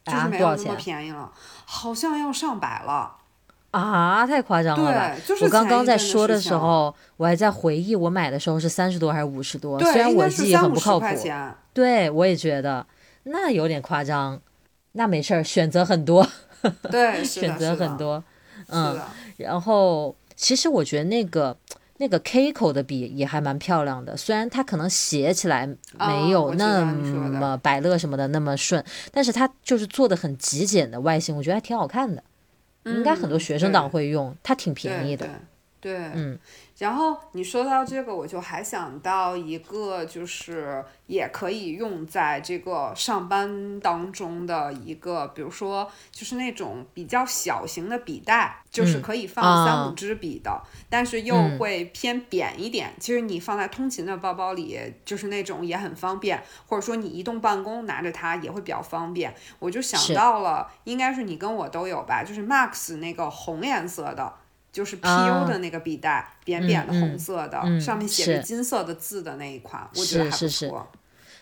[0.08, 1.32] 就是没有那么便宜了，
[1.66, 3.14] 好像要上百了。
[3.72, 5.14] 啊，太夸张了吧！
[5.14, 9.80] 对，就是我刚刚在说的时候，我还在回忆我买的时候是三十多还是五十多？
[9.80, 11.06] 虽然我记忆很不靠谱。
[11.74, 12.86] 对，我也觉得
[13.24, 14.40] 那有点夸张。
[14.94, 16.28] 那没事儿，选择很多。
[16.90, 18.24] 对，选择很多，
[18.70, 19.00] 嗯，
[19.38, 21.56] 然后其实我觉得那个
[21.98, 25.68] 那个 K 口的笔也还蛮漂亮的，虽然它可能写起来
[26.00, 32.24] 没有那么百乐什么的那么顺，但是它就是做的很极简的外形，我觉得还挺好看的，
[32.84, 35.28] 应该很多学生党会用，它挺便宜的，
[35.82, 36.40] 对，嗯。
[36.78, 52.94] 然后你说到这个，我就还想到一个，就是也可以用在这个上班当中的一个，比如说就是那种比较小型的笔袋，就是可以放三五支笔的，但是又会偏扁一点。
[53.00, 59.34] 其实你放在通勤的包包里，就是那种也很方便，或者说你移动办公拿着它也会比较方便。
[59.58, 64.32] 我就想到了，应该是你跟我都有吧，就是 Max 那个红颜色的。
[64.78, 70.88] 就是 PU 的那个笔袋，扁扁的红色的，上面写着金色的字的那一款，我觉得还不错。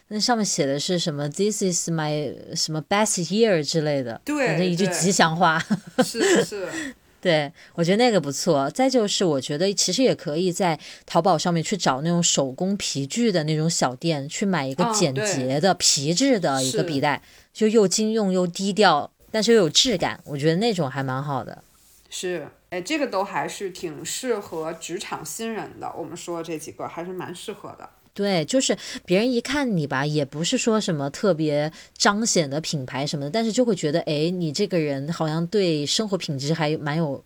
[0.07, 5.61] 那上面写的是什么？This is my 什么 best year 之类的，反正一句吉祥话。
[6.01, 6.69] 是是，
[7.19, 8.69] 对我觉得那个不错。
[8.69, 17.21] 再就是，我觉得其实也可以在淘宝上面去找那种手工皮具的那种小店，去买一个简洁的皮质的一个笔袋，
[17.51, 21.61] 就又经用又低调，但是又有质感，我觉得那种还蛮好的。
[22.09, 22.47] 是。
[22.69, 25.93] 哎，这个都还是挺适合职场新人的。
[25.97, 27.89] 我们说这几个还是蛮适合的。
[28.13, 37.21] 对，就是别人一看你吧，也不是说什么特别彰显的品牌什么的，但是就会觉得，哎，你这个人好像对生活品质还蛮有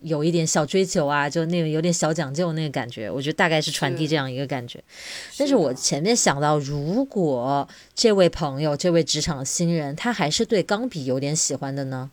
[0.00, 3.08] 有一点小追求啊，就那种有点小讲究那个感觉。
[3.08, 4.82] 我觉得大概是传递这样一个感觉。
[5.38, 12.10] 但是我前面想到，如果这位朋友，这位职场新人，他还是对钢笔有点喜欢的呢？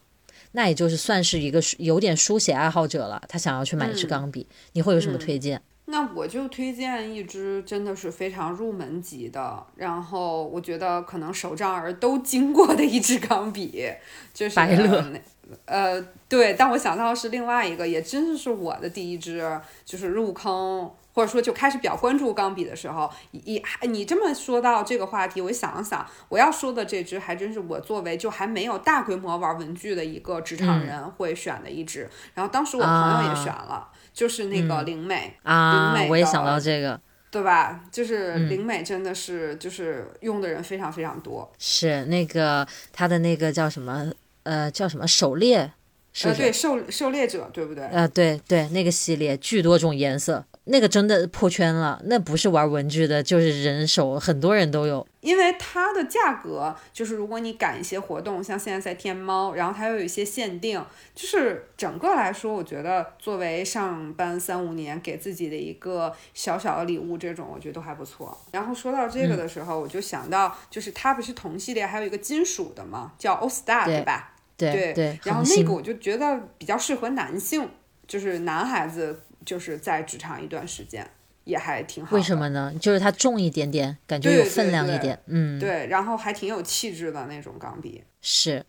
[0.53, 5.61] 那也就是算是一个有点书写爱好者了，他想要去买一支钢笔，你会有什么推荐？
[5.85, 13.91] 那我就推荐一支真的是非常入门级的，然后我觉得可能手账儿都经过的一支钢笔，
[14.33, 15.03] 就是白乐。
[15.65, 20.91] 呃，对，但我想到是另外一个，也真的是我的第一支，就是入坑。
[21.19, 32.09] 或者说就开始比较关注钢笔的时候，你你这么说到这个话题，我想了想，我要说的这支还真是我作为就还没有大规模玩文具的一个职场人会选的一支。
[32.35, 36.97] 然后当时我朋友也选了，就是那个灵美啊，灵美我也想到这个，
[37.29, 37.81] 对吧？
[37.91, 41.51] 就是灵美真的是就是用的人非常非常多。
[41.57, 44.09] 是那个它的那个叫什么
[44.43, 45.69] 呃叫什么狩猎。
[46.21, 46.41] 是不是？
[46.41, 47.85] 对，狩狩猎者，对不对？
[47.85, 52.01] 啊，对对，那个系列巨多种颜色，那个真的破圈了。
[52.05, 55.07] 那不是玩文具的，就是人手，很多人都有。
[55.21, 60.83] 因为它的价格，就是如果你赶一些活动，像现在在天猫，然后它又有一些限定，
[61.15, 68.37] 就是整个来说，我觉得作为上班三五年给自己的一个小小的礼物，这种我觉得都还不错。
[68.51, 74.35] 然后说到这个的时候，我就想到，就是它不是同系列还有一个金属的嘛，叫 All Star，对吧？
[74.59, 75.19] 对对。
[75.23, 77.69] 然后那个我就觉得比较适合男性，
[78.07, 81.09] 就是男孩子，就是在职场一段时间。
[81.45, 82.15] 也还挺好。
[82.15, 82.71] 为什么呢？
[82.79, 85.17] 就是它重一点点，感觉有分量一点。
[85.25, 88.03] 嗯，对，然后还挺有气质的那种钢笔。
[88.21, 88.63] 是，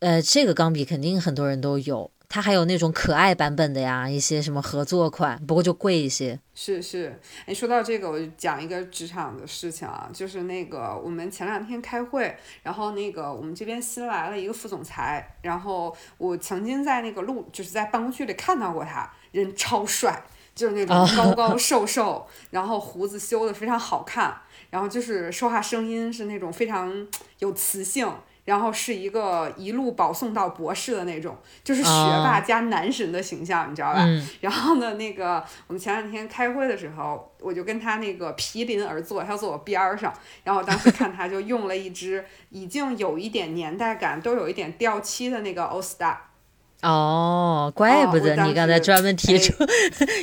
[0.00, 2.10] 呃，这个钢笔肯定很多人都有。
[2.28, 6.38] 它还有那种可爱版本的呀，一些什么合作款，不过就贵一些。
[6.54, 20.22] 是是，哎，说到这个，我就讲一个职场的事情啊，就是那个我们前两天开会，然后那个我们这边新来了一个副总裁，然后我曾经在那个路，就是在办公区里看到过他，人超帅。
[20.54, 24.36] 就是那种高高瘦瘦，然后胡子修的非常好看，
[24.70, 27.06] 然后就是说话声音是那种非常
[27.38, 28.12] 有磁性，
[28.48, 34.08] 然后是一个一路保送到博士的那种，就是学霸加男神的形象，你知道吧？
[34.40, 40.10] 然后呢，那个我们前两天开会的时候，我就跟他那个毗邻而坐，他坐我边儿上，
[40.44, 46.16] 然后当时看他就用了一支已经有一点年代感，都有一点掉漆的那个 All Star。
[46.80, 49.52] 哦，怪不得你刚才专门提出，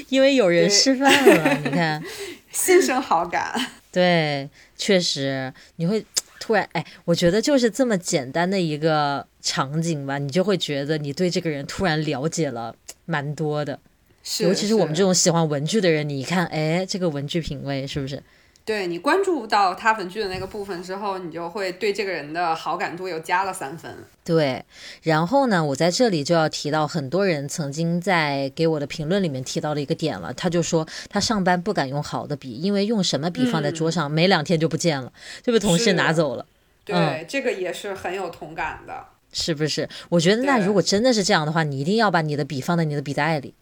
[0.10, 2.04] 因为有人示范了，你看，
[2.52, 3.54] 心生好感。
[3.92, 6.04] 对，确实你会
[6.40, 12.76] 突然哎，我觉得就是这么简单的一个场景吧，你就会觉得你对这个人突然了解了
[13.06, 13.80] 蛮多的。
[14.24, 18.22] 是，尤其是我们这种喜欢文具的人，你一看，哎，这个文具品味是不是？
[18.66, 23.96] 对你关注到他粉剧的那个部分之后，你就会对这个人的好感度又加了三分。
[24.24, 24.66] 对，
[25.04, 35.14] 然后呢，我在这里就要提到很多人曾经在给我的评论里面提到的一个点了，他就说他上班不敢用好的笔，因为用什么笔放在桌上，没两天就不见了，
[35.44, 36.44] 就被同事拿走了。
[36.84, 39.88] 对，这个也是很有同感的，是不是？
[40.10, 43.54] 我觉得那如果真的是这样的话，你一定要把你的笔放在你的笔袋里。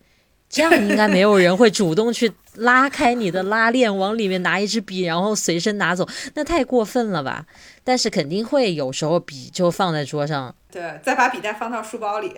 [0.49, 7.45] 这样应该没有人会主动去拉开你的拉链，往里面拿一支笔，然后随身拿走，那太过分了吧？
[7.83, 12.33] 但是肯定会有时候笔就放在桌上，对，再把笔袋放到书包里，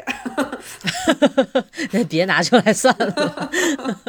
[1.91, 3.51] 那别拿出来算了。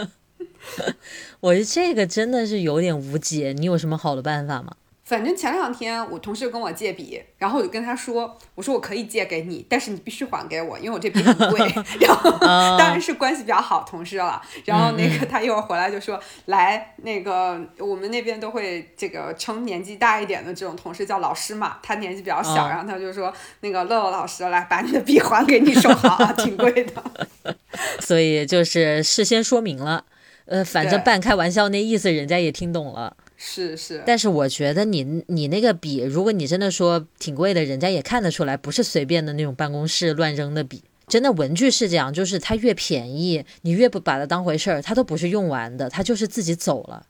[1.41, 4.73] 我觉得这个真的是有点无解，你有什么好的办法吗？
[5.07, 11.61] 反正前两天我同事跟我借笔，然后我就跟他说：“我说我可以借给你，但是你必须还给我，因为我这笔很贵。
[12.03, 12.31] ”然后
[12.77, 14.43] 当然是关系比较好同事了。
[14.65, 27.03] 然后那个他一会儿回来就说：“来，那个我们那边都会这个称年纪大一点的这种同事叫老师嘛，他年纪比较小，然后他就说那个乐乐老师来把你的笔还给你收好，啊挺贵的。
[28.03, 30.05] ”所以就是事先说明了，
[30.47, 33.17] 呃，反正半开玩笑那意思，人家也听懂了。
[33.37, 40.83] 是是，但是我觉得你你那个笔，如果你真的说挺贵的，人家也看得出来，不是随便的那种办公室乱扔的笔。
[41.07, 47.07] 真的文具是这样，就是它越便宜，你越不把它当回事儿，它都不是用完的，它就是自己走了。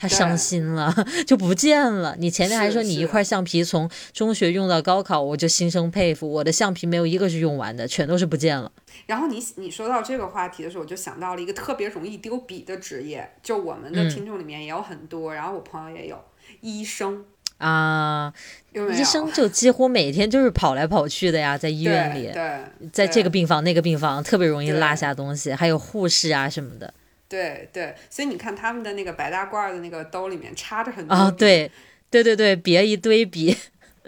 [0.00, 0.94] 他伤心了，
[1.26, 2.14] 就不见了。
[2.20, 6.30] 你前面还说你一块橡皮从中学用到高考，我就心生佩服。
[6.30, 8.70] 我的橡皮没有一个是用完的，全都是不见了。
[9.08, 16.22] 然后你你说到这个话题的时候，我就想到了一个特别容易丢笔的职业，就我们的听众里面也有很多，然后我朋友也有
[16.60, 17.24] 医生
[17.56, 18.32] 啊，
[18.72, 22.60] 医生就几乎每天就是跑来跑去的呀，在医院里，对，
[22.92, 26.92] 在这个病房那个病房，特别容易落下东西，还有护士啊什么的。
[27.28, 31.70] 对对，所以你看他们的那个白大褂的那个兜里面插着很多啊，对
[32.10, 33.56] 对对对，别一堆笔，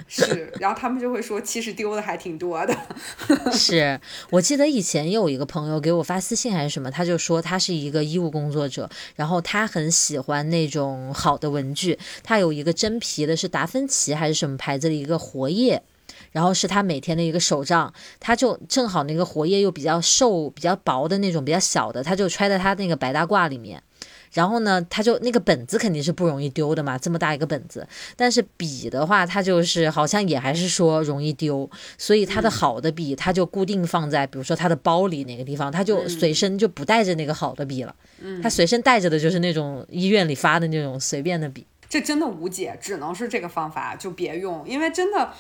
[0.09, 2.77] 是，然后他们就会说，其实丢的还挺多的。
[3.53, 15.83] 是我记得以前有一个朋友给我发私信还是什么，他就说他是一个医务工作者，然后他很喜欢那种好的文具，他有一个真皮的，是达芬奇还是什么牌子的一个活页。
[16.33, 23.83] 然后是他每天的一个手账，他就正好那个活页又比较瘦、比较薄的那种，比较小的，他就揣在他那个白大褂里面。
[24.33, 27.87] 然后呢，他就那个本子肯定是不容易丢的嘛，这么大一个本子。
[28.17, 31.69] 但是笔的话，他就是好像也还是说容易丢，
[31.99, 37.95] 所以他的好的笔他就固定放在，比如说他的包里哪个地方，他就随身就不带着那个好的笔了。
[38.43, 41.67] 他随身带着的就是那种医院里发的那种随便的笔。
[41.89, 45.33] 这真的无解，只能是这个方法，就别用，因为真的。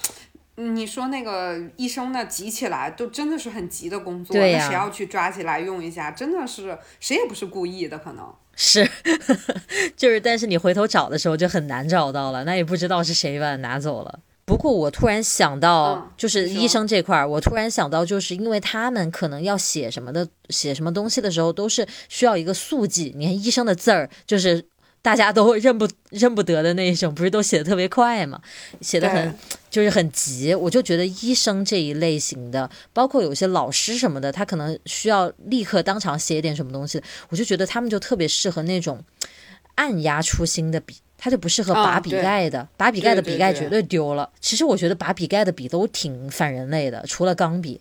[0.56, 6.10] 你说那个医生呢，急起来都真的是很急的工作，那谁要去抓起来用一下？
[6.10, 8.88] 真的是谁也不是故意的，可能是，
[9.96, 14.20] 就是，但是你回头找的时候就很难找到了，那也不知道是谁把它拿走了。
[14.44, 23.12] 不过我突然想到嗯，就是医生这块儿，我突然想到，就是因为他们可能要写什么的，写什么东西的时候，都是需要一个速记。
[23.16, 24.64] 你看医生的字儿，就是
[25.02, 28.40] 大家都认不认不得的那一种，不是都写的特别快嘛，
[28.80, 29.34] 写的很
[29.70, 30.54] 就是很急。
[30.54, 39.02] 我就觉得医生这一类型的，包括有些老师什么的，他可能需要立刻当场写一点什么东西，我就觉得他们就特别适合那种
[39.76, 40.96] 按压出新的笔。
[41.22, 44.30] 它就不适合啊拔笔盖的，拔笔盖的笔盖绝对丢了。
[44.40, 47.78] 其实我觉得拔笔盖的笔都挺反人类的，除了钢笔，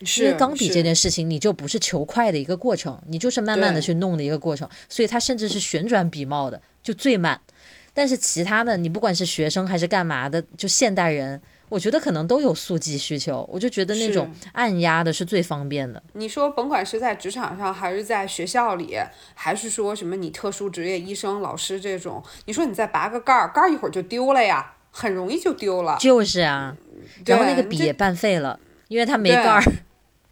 [0.00, 7.40] 因是为钢笔这件事情你就不是求快的一个过程，你就是慢慢的去弄的一个过程，所以它甚至是旋转笔帽的，就最慢。
[7.92, 11.38] 但是其他的，你不管是学生还是干嘛的，就现代人，
[11.68, 13.46] 我觉得可能都有速记需求。
[13.52, 16.00] 我就觉得那种按压的是最方便的。
[16.12, 18.96] 你说，甭管是在职场上，还是在学校里，
[19.34, 25.98] 还是说什么你特殊职业医生、老师这种，你说你再拔个盖儿，盖儿一会儿就丢了呀，很容易就丢了。
[26.00, 26.76] 就是啊，
[27.26, 29.62] 然后那个笔也半废了，因为它没盖儿。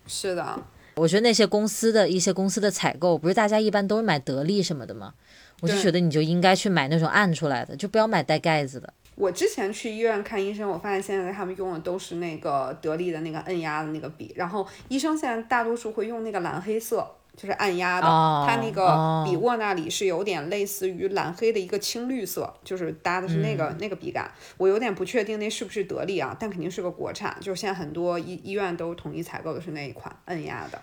[0.09, 0.59] 是的，
[0.97, 5.15] 我觉得那些公司的一些公司的采购，不是大家一般都是买得力什么的吗？
[5.61, 8.93] 我就觉得你就应该去买那种按出来的，就不要买带盖子的。
[9.17, 17.05] 我之前去医院看医生，我发现现在他们用的都是那个得力的那个按压的那个笔，然后医生现在大多数会用那个蓝黑色，
[17.39, 19.25] 就是按压的，哦它那个哦。
[19.25, 23.79] 笔握那里是有点类似于蓝黑的一个青绿色，就是搭的是那个、嗯。
[23.79, 30.83] 那个笔杆，我有点不确定那是不是得力啊，但肯定是个国产，就是现在很多医医院都统一采购的是那一款按压的。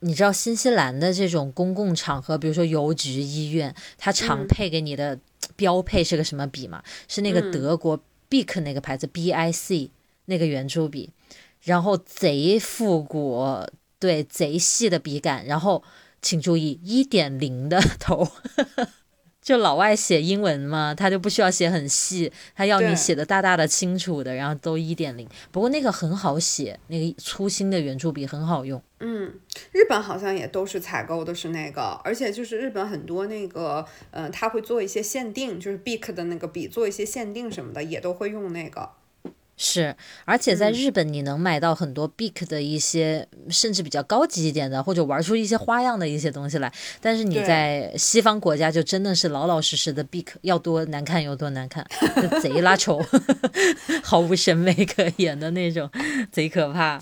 [0.00, 5.16] 你知道新西兰的这种公共场合，比如说邮局、医院，它常配给你的
[5.54, 6.82] 标配是个什么笔吗？
[7.06, 7.96] 是那个德国
[8.28, 9.92] Bic 那个牌子 B I C
[10.24, 11.10] 那个圆珠笔，
[11.60, 13.44] 然后贼复古，
[14.02, 15.84] 对，贼细的笔杆，然后
[16.20, 18.26] 请注意一点零的 头。
[19.40, 25.28] 就老外写英文嘛，他就不需要写很细，他要你写的大大的、清楚的，然后都一点零。
[25.52, 28.82] 不过那个很好写，那个粗心的圆珠笔很好用。
[28.98, 29.32] 嗯
[29.70, 38.90] 日本好像也都是采购的是那个，而且就是日本很多那个，嗯、他会做一些限定，就是 Bic 的那个笔做一些限定什么的，也都会用那个。
[39.56, 39.94] 是，
[40.24, 46.72] 而且在嗯日本你能买到很多 big 的一些，甚至比较高级一点的，或者玩出一些花样的一些东西来。
[47.00, 51.86] 但是你在西方国家就真的是老老实实的 big，要多难看有多难看，
[52.16, 53.00] 就贼拉丑，
[54.02, 55.88] 毫无审美可言的那种，
[56.32, 57.00] 贼可怕。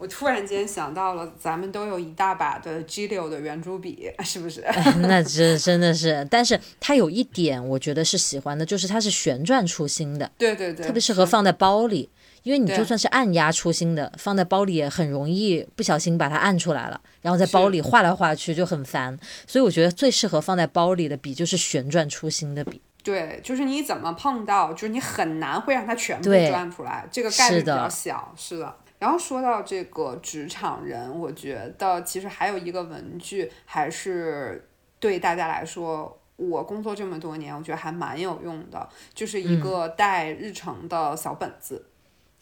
[0.00, 4.64] 我突然间想到了，咱们都有一大把的 G 六的圆珠笔，是不是？
[5.02, 10.30] 那这真的是，但是它有一点我觉得是喜欢的，就是它是旋转出芯的。
[10.38, 12.08] 对对对，特别适合放在包里，
[12.42, 19.18] 因为你就算是按压出芯的，放在包里也很容易不小心把它按出来了，然后在包里画来画去就很烦。
[19.46, 22.80] 所以我觉得最适合放在包里的笔就是旋转出芯的笔。
[23.02, 28.74] 对，就是你怎么碰到，就是你很难会让它全部转出来，这个概率比较小，是的。
[29.00, 34.68] 然后说到这个职场人，我觉得其实还有一个文具，还是
[35.00, 41.89] 对大家来说，我工作这么多年，我觉得还蛮有用的，就是一个带日程的小本子。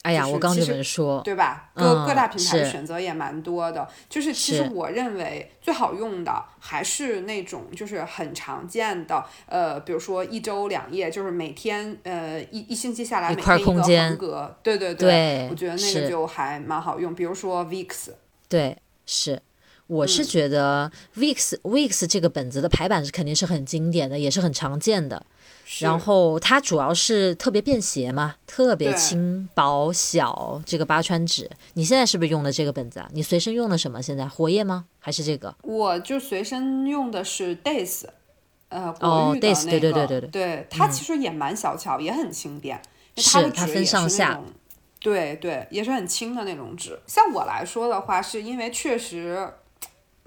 [0.09, 1.71] 哎呀，就是我刚就其实能说，对吧？
[1.75, 18.09] 各、嗯各大平台的选择也蛮多的，就是其实我认为最好用的还是那种就是很常见的，呃，比如说一周两页，就是每天呃一一星期下来每天一个空间横格，对对对我觉得那个就还蛮好用，比如说 Vix，
[18.49, 19.43] 对，是。
[19.89, 25.25] 我是嗯觉得 Vix Vix 这个本子的排版是肯定是很经典的，也是很常见的。
[25.81, 31.51] 然后它主要是特别便携嘛，特别轻薄小，这个八川纸。
[31.75, 33.09] 你现在是不是用的这个本子啊？
[33.13, 34.01] 你随身用的什么？
[34.03, 34.87] 现在活页吗？
[34.99, 35.55] 还是这个？
[35.63, 38.05] 我就随身用的是 Days，
[38.71, 42.81] 呃，哦国誉的 Days，对，对对对对对它其实也蛮小巧，也很轻便，
[43.17, 44.41] 是它分上下。
[45.01, 46.99] 对对，也是很轻的那种纸。
[47.07, 49.49] 像我来说的话，是因为确实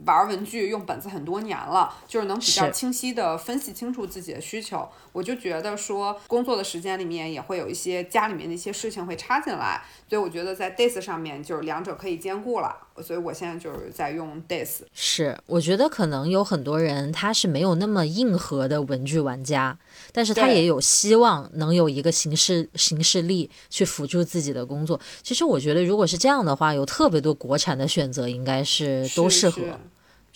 [0.06, 4.88] 玩文具用本子很多年了，就是能比较清晰的分析清楚自己的需求。
[5.12, 12.76] 我就觉得说，工作的时间里面也会有一些家里面的一些事情会插进来，所以我觉得在 Days 上面就是两者可以兼顾了。
[13.02, 14.82] 所以我现在就是在用 Days。
[14.94, 19.78] 是，我觉得可能有很多人他是没有那么硬核的文具玩家，
[20.12, 25.00] 但是他也有希望能有一个形式形式力去辅助自己的工作。
[25.22, 29.62] 其实我觉得，如果是这样的话，有特别多国产的选择，应该是都适合。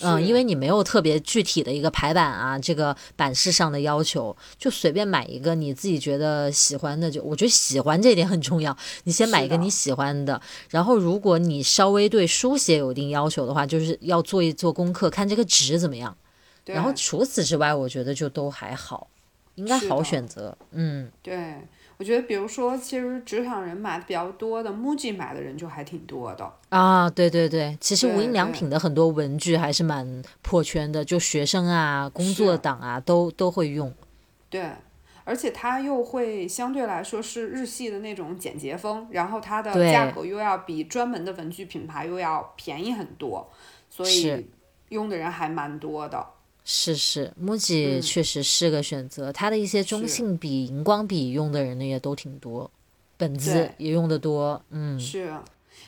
[0.02, 8.76] 嗯，因为你没有特别具体的一个排版啊，这个版式上的要求，就随便买一个你自己觉得喜欢的，就我觉得喜欢这一点很重要。
[9.06, 16.14] 你先买一个你喜欢的，然后如果你稍微对书写有一定要求的话，就是要做一做功课，看这个纸怎么样。
[16.66, 19.08] 然后除此之外，我觉得就都还好，
[19.56, 20.58] 应该好选择。
[20.72, 21.56] 嗯，对，
[21.98, 26.52] 我觉得，比如说，其实职场人买的比较多的，MUJI 买的人就还挺多的。
[26.70, 33.94] 啊，对对对，其实无印良品的很多文具还是蛮破圈的，就学生啊、工作党啊都都会用。
[34.50, 34.70] 对，
[35.24, 43.50] 而且它又会相对来说是日系的那种简洁风，然后它的价格又要比专门的文具品牌又要便宜很多，
[43.90, 44.46] 所以
[44.90, 46.26] 用的人还蛮多的。
[46.68, 52.70] 是是，MUJI 嗯确实是个选择，它的一些中性笔、荧光笔用的人呢也都挺多，
[53.18, 55.32] 本子也用的多，嗯，是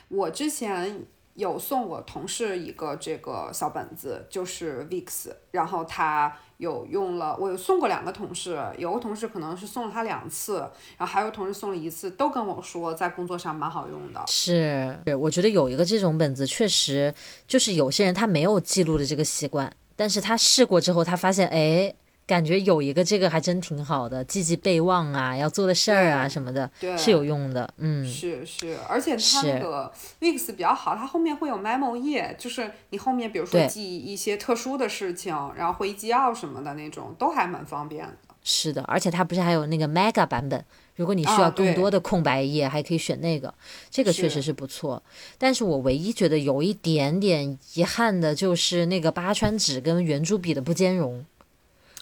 [0.06, 1.04] 我之前
[1.34, 10.58] 有送我同事一个这个小本子，就是 Vix，然后他有用了，我有送过两个同事，有个同事可能是送了他两次，
[10.96, 14.22] 然后还有同事送了一次，都跟我说在工作上蛮好用的。
[14.28, 17.12] 是我觉得有一个这种本子，确实
[17.48, 21.92] 就是有些人他没有记录的这个习惯，但是他试过之后，他发现，哎，
[22.24, 38.14] 感觉有一个这个还真挺好的，记记备忘啊，要做的事儿啊什么的，对，是有用的，嗯，是是，而且它那个 Vix 比较好，它后面会有 memo 页，就是你后面比如说记一些特殊的事情，然后会议纪要什么的那种，都还蛮方便的。
[38.44, 40.64] 是的，而且它不是还有那个 Mega 版本，
[40.98, 43.54] 如果你需啊要更多的空白页，还可以选那个，
[43.88, 45.00] 这个确实是不错。
[45.38, 51.24] 但是我唯一觉得有一点点遗憾的就是那个八川纸跟圆珠笔的不兼容。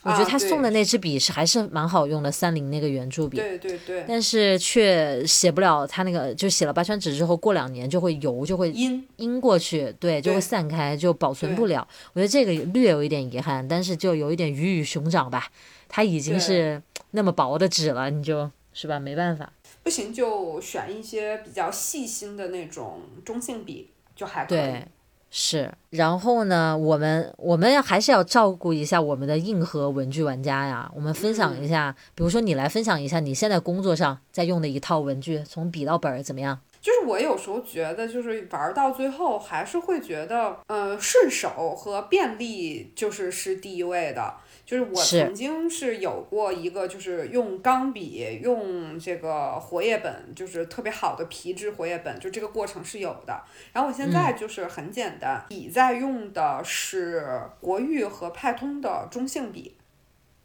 [0.03, 11.87] 我觉得啊他送的那支笔是还是蛮好用的，三菱那个圆珠笔，对对对，但是却写不了他那个，就写了八川纸之后，过两年就会油，就会音阴过去，对，就会散开，就保存不了。
[12.13, 15.51] 我觉得这个略有一点遗憾，但是就有一点鱼与熊掌吧。
[15.89, 16.81] 它已经是
[17.11, 18.49] 那么薄的纸了，你就
[18.79, 19.51] 是吧，没办法。
[19.83, 24.59] 不行就选一些比较细心的那种中性笔就还可以。
[24.59, 24.87] 对，
[25.31, 25.73] 是。
[25.89, 30.93] 然后呢，我们我们要还是要照顾一下我们的硬核文具玩家呀。
[30.95, 36.61] 我们分享一下，比如说你来分享一下你现在工作上在用的一套文具，从笔到本儿怎么样？
[36.83, 44.35] 就是我有时候觉得，就是玩到最后还是会觉得，呃，顺手和便利就是是第一位的。
[44.67, 53.41] 就是我曾经是有过一个，就是用钢笔，用这个活页本，就是特别好的皮质活页本，就这个过程是有的。
[53.73, 59.77] 然后我现在就是很简单，笔在用的是国誉和派通的中性笔，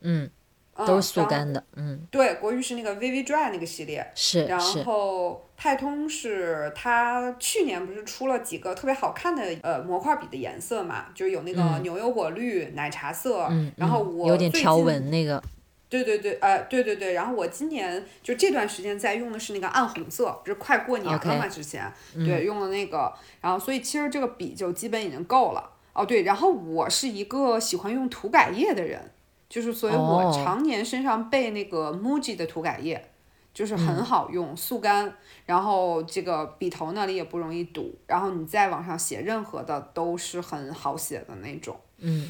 [0.02, 0.30] 嗯，
[0.76, 4.44] 嗯都是速干的，嗯，对，国誉是那个 VV Dry 那个系列，然是。
[4.46, 11.84] 然，后派通是它去年不是出了几个特别好看的呃模块笔的颜色嘛，就是有那个嗯。
[11.84, 15.40] 牛油果绿、奶茶色，嗯，然后嗯我有点条纹那个，
[15.88, 21.86] 对对对，呃，对对对，然后我今年就这段时间在用的是那个暗红色，不是快过年了嘛之前
[22.16, 22.26] 嗯。
[22.26, 25.70] 对，用了那个，然后所以其实这个笔就基本已经够了。
[25.94, 29.12] 哦，对，然后我是一个喜欢用涂改液的人，
[29.48, 30.32] 就是所以我哦。
[30.44, 33.11] 常年身上备那个 MUJI 的涂改液，
[33.54, 33.78] 就是嗯。
[33.88, 35.14] 很好用，速干，
[35.46, 41.80] 然后这个笔头那里也不容易堵，然后你在网上写任何的都是很好写的那种。
[42.00, 42.30] 嗯。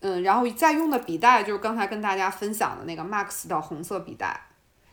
[0.00, 4.40] 嗯，然后再用的笔袋就是刚才跟大家分享的那个 Max 的红色笔袋，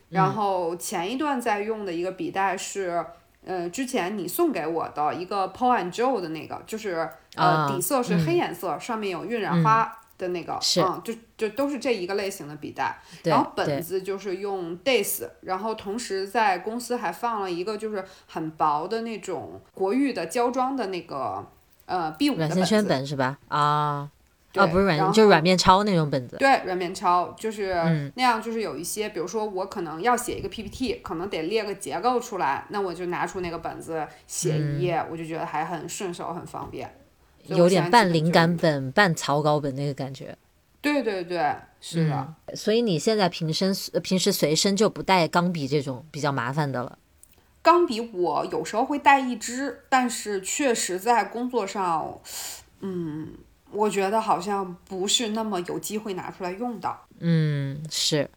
[0.09, 3.05] 然后前一段在用的一个笔袋是，
[3.45, 12.99] 呃，之前你送给我的一个 Paul and Joe 的那个，就是呃、啊底色是黑颜色，上面有晕染花的那个，是嗯，就就都是这一个类型的笔袋。
[13.23, 21.45] 然后本，子就是用 Days，然后同时在公司还放了一个就是很薄的那种国誉的胶装的那个
[21.85, 22.89] 呃 B 五的线圈子。
[22.89, 23.37] 本是吧？
[23.47, 24.09] 啊
[24.53, 36.89] 对啊，不是软，就是软面抄那种本子，对，软面抄就是嗯那样，就是有一些，比如说我可能要写一个 PPT，可能得列个结构出来，那我就拿出那个本子写一页，我就觉得还很顺手，很方便。
[37.47, 40.37] 有点半灵感本、半草稿本那个感觉。
[40.81, 42.35] 对对对，是的。
[42.47, 46.97] 嗯，所以你现在平身呃平时随身就不带钢笔这种比较麻烦的了。
[47.61, 52.21] 钢笔我有时候会带一支，但是确实在工作上，
[52.81, 53.29] 嗯，
[53.71, 56.95] 我觉得好像不是那么有机会拿出来用的。
[57.17, 58.29] 嗯，是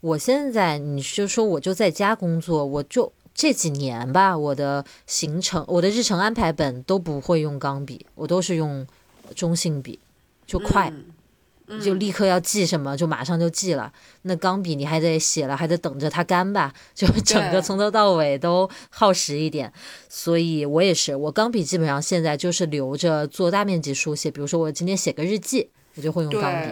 [0.00, 8.84] 我现在你就说我就在家工作，我就这几年吧，我的行程、我的日程安排本都不会用钢笔，我都是用
[9.36, 10.00] 中性笔，
[10.44, 10.90] 就快。
[10.90, 11.04] 嗯
[11.82, 13.92] 就立刻要记什么，就马上就记了。
[14.22, 19.70] 那钢笔你还得写了，还得等着它干吧， 就整个从头到尾都耗时一点。
[20.08, 26.70] 所以我也是，我钢笔基本上现在就是留着做大面积书写，比如说我今天写个日记，我就会用钢笔。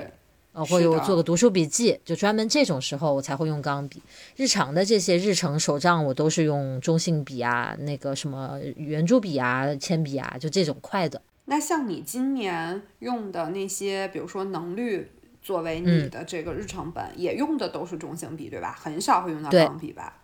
[0.56, 4.02] 对，呃，或者我做个读书笔记，就专门这种时候我才会用钢笔。
[4.36, 11.20] 日常的这些日程手账，我都是用中性笔啊，那个什么圆珠笔啊、铅笔啊，就这种快的。
[11.44, 18.76] 那像你今年用的那些，比如说能率作为你的这个日程本，也用的都是中性笔，对吧？
[18.80, 20.14] 很少会用到钢笔吧？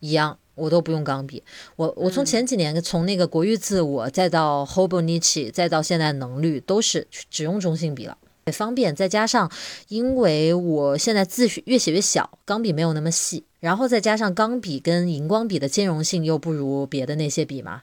[0.00, 1.42] 一样，我都不用钢笔。
[1.76, 8.18] 我我从嗯前几年从那个国誉自我，再到 Hobonichi，再到现在能率，都是只用中性笔了。
[8.46, 9.50] 也方便，再加上
[9.88, 17.82] 因为我现在字越写越小，钢笔没有那么细，然后再加上钢笔跟荧光笔的兼容性又不如别的那些笔嘛，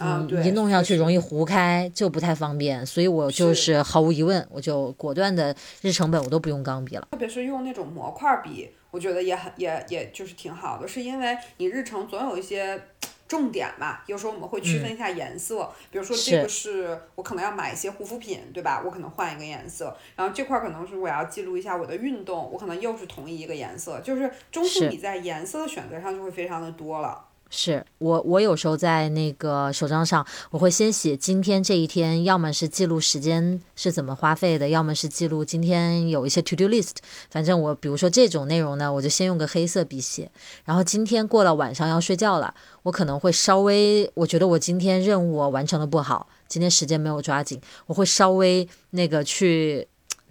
[0.00, 1.18] 啊，嗯，对，一弄上去容易易。
[1.18, 7.06] 糊开，就不太方便，所以我就是是毫无疑问，我就果断的日程本我都不用钢笔了。
[7.12, 12.82] 特别是用那种模块笔，我觉得也很也也就是挺好的，是因为你日程总有一些
[13.30, 18.82] 重点嘛，有时候我们会区分一下颜色，比如说这个是我可能要买一些护肤品，对吧？
[18.84, 27.26] 我可能换一个颜色，然后这块儿可能是我要记录一下我的运动，我可能又是同一个颜色，就是中性是笔在颜色的选择上就会非常的多了。
[27.50, 36.94] 是我，我有时候在那个手账上，我会先写今天这一天，要么是记录时间是怎么花费的，要么是记录今天有一些 to do list。
[37.28, 40.30] 反正我比如说这种内容呢，我就先用个黑色笔写。
[40.64, 49.88] 然后今天过了晚上要睡觉了，我可能会稍微，我觉得我今天任务完成的不好，今天时间没有抓紧，我会稍微那个去。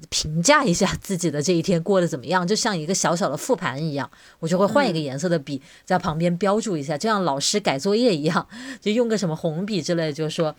[0.10, 8.48] 评价一下自己的这一天过得怎么样， 就像一个小小的复盘一样，我就会换一个颜色的笔在旁边标注一下，就像老师改作业一样，
[8.80, 10.56] 就用个什么红笔之类，就是说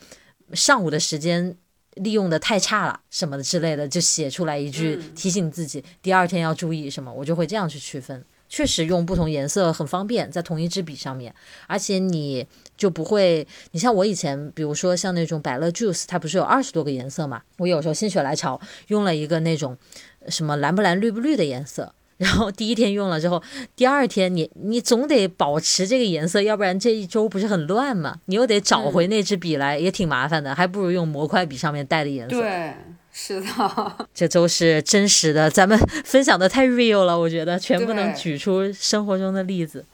[0.52, 1.56] 上午的时间
[1.94, 8.24] 利用的太差了什么的之类的，就写出来一句嗯提醒自己第二天要注意什么，我就会这样去区分。
[8.50, 11.32] 确实用不同颜色很方便，在同一支笔上面，
[11.68, 12.44] 而且你
[12.76, 17.40] 就不会，你像我以前，比如说像那种百乐 Juice，它不是有二十多个颜色嘛？
[17.58, 19.78] 我有时候心血来潮用了一个那种
[20.28, 23.40] 什么蓝不蓝绿不绿的颜色，然后第一天用了之后，
[23.76, 28.18] 第二天你你总得保持这个颜色，要不然这一周不是很乱嘛？
[28.24, 32.40] 你又得找回那支笔来，也挺麻烦的，还不如用模块笔上面带的颜色。
[32.40, 32.74] 对，
[33.12, 33.46] 是的，
[34.14, 39.84] 这都是真实的，咱们 分享的太 real 了，我觉得全部能举出生活中的例子。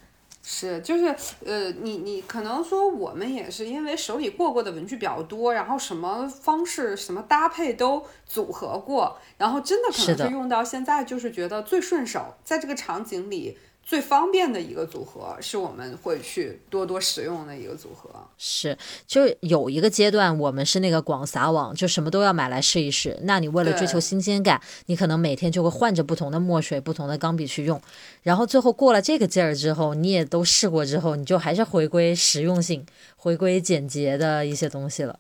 [0.49, 1.07] 是，就是
[1.45, 18.11] 呃，你你可能说我们也是因为手里过过的文具比较多，然后什么方式、什么搭配都组合过，然后真的可能是用到现在，就是觉得最顺手，在这个场景里最方便的一个组合，是我们会去多多使用的一个组合。
[18.37, 18.77] 是，
[19.07, 23.17] 就有一个阶段，我们是那个广撒网，就什么都要买来试一试。
[23.23, 27.81] 那你为了追求新鲜感，你可能每天就会换着不同的墨水、不同的钢笔去用。
[28.25, 32.85] 然后最后过了这个劲儿之后，你也都试过之后，你就还是回归实用性、
[33.15, 35.17] 回归简洁的一些东西了。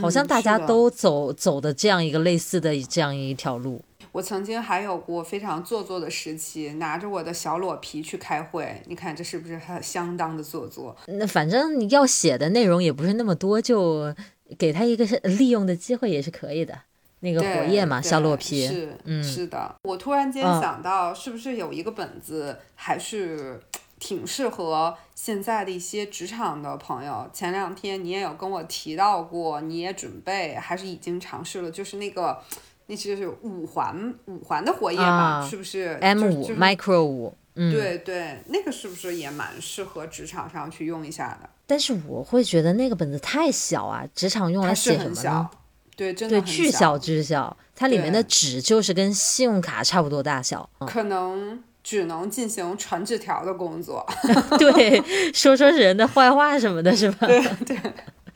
[0.00, 3.82] 好像嗯大家都走走的这样一个类似的这样一条路。
[4.12, 10.96] 我曾经还有过非常做作的时期，拿着我的小裸皮去开会，你看这是不是很相当的做作？
[11.06, 14.12] 那反正你要写的内容也不是那么多，就
[14.58, 16.76] 给他一个是利用的机会也是可以的。
[17.20, 19.76] 那个活页嘛，小裸皮，是，嗯是的。
[19.84, 23.60] 我突然间嗯想到，是不是有一个本子还是
[23.98, 27.30] 挺适合现在的一些职场的朋友？
[27.32, 32.42] 前两天你也有跟我提到过，你也准备还是已经尝试了，就是那个。
[32.90, 41.48] 那就是五环五环的活页嘛，啊是不是 M 五、就就是 Micro 五，嗯，对对，那个是不是也蛮适合职场上去用一下的？
[41.68, 45.50] 但是我会觉得那个本子太小啊，职场用来写什么呢很小？，
[45.94, 50.68] 对，真的对，巨小巨小，它里面的纸就是跟信用卡差不多大小。
[50.80, 54.04] 嗯可能只能进行传纸条的工作。
[54.58, 55.00] 对，
[55.32, 57.26] 说说人的坏话什么的，是吧？
[57.26, 57.76] 对对，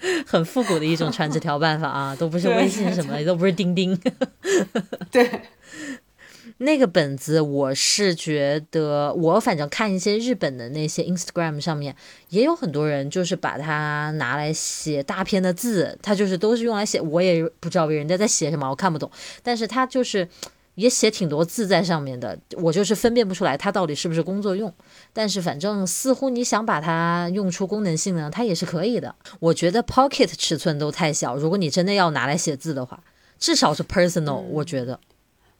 [0.26, 3.98] 很复古的一种传纸条办法啊，都不是微信什么的，都不是钉钉。
[5.10, 5.42] 对，
[6.58, 11.96] 那个本子，我是觉得，我反正看一些日本的那些 Instagram 上面，
[12.28, 19.10] 也有很多人就是把它拿来写大片的字，它就是都是用来写，我也不知道人家在写什么，我看不懂，
[19.42, 20.28] 但是它就是
[20.74, 24.72] 也写挺多字在上面的，我就是分辨不出来它到底是不是工作用，
[25.12, 29.14] 但是反正似乎你想把它用出功能性呢，它也是可以的。
[29.40, 33.02] 我觉得 Pocket 尺寸都太小，如果你真的要拿来写字的话，
[33.38, 34.98] 至少是 Personal，、我觉得。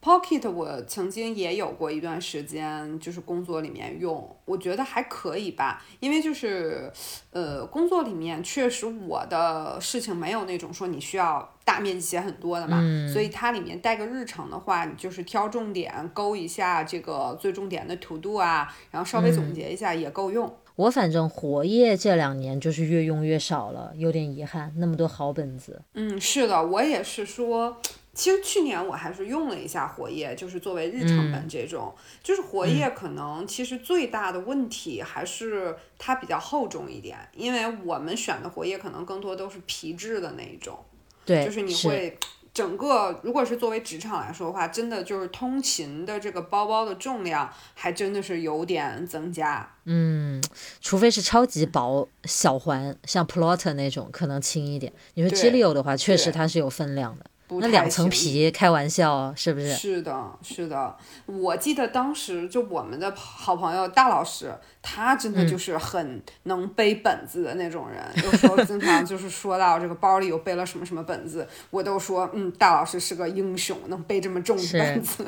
[0.05, 6.91] Pocket 我曾经也有过一段时间，就是工作里面用，我觉得还可以吧，因为就是，
[7.31, 12.79] 呃，工作里面确实我的事情没有那种说你需要大面积写很多的嘛，
[13.11, 20.55] 所以它里面带个日程的话，你就是挑重点，勾一下这个最重点的 to do 啊，然后稍微总结一下也够用。
[20.75, 24.71] 我反正活页这两年就是越用越少了，有点遗憾。
[24.77, 27.77] 那么多好本子，嗯，是的，我也是说，
[28.15, 31.93] 其实去年我还是用了一下活页，就是作为日常本这种，
[32.23, 40.79] 就是活页可能其实最大的问题还是它比较厚重一点，因为我们选的活页可能更多都是皮质的那一种，
[41.25, 42.17] 对，就是你会
[42.53, 49.69] 整个如果是作为职场来说的话，真的就是通勤的这个包包的重量还真的是有点增加。
[49.83, 50.41] 嗯，
[50.79, 54.93] 除非是超级薄小环，像 Plotter 那种可能轻一点。
[55.15, 57.25] 你说 Gilio 的话，确实它是有分量的。
[57.49, 59.73] 那两层皮，开玩笑是不是？
[59.73, 60.95] 是的，是的。
[61.25, 68.03] 我记得当时就我们的好朋友大老师，他真的就是很能背本子的那种人。
[68.23, 75.25] 有时候经常就是说到这个包里有背了什么什么本子，我都说嗯，大老师是个英雄，能背这么重的本子。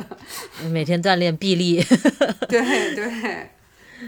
[0.72, 1.84] 每天锻炼臂力。
[2.50, 2.62] 对
[2.96, 3.52] 对。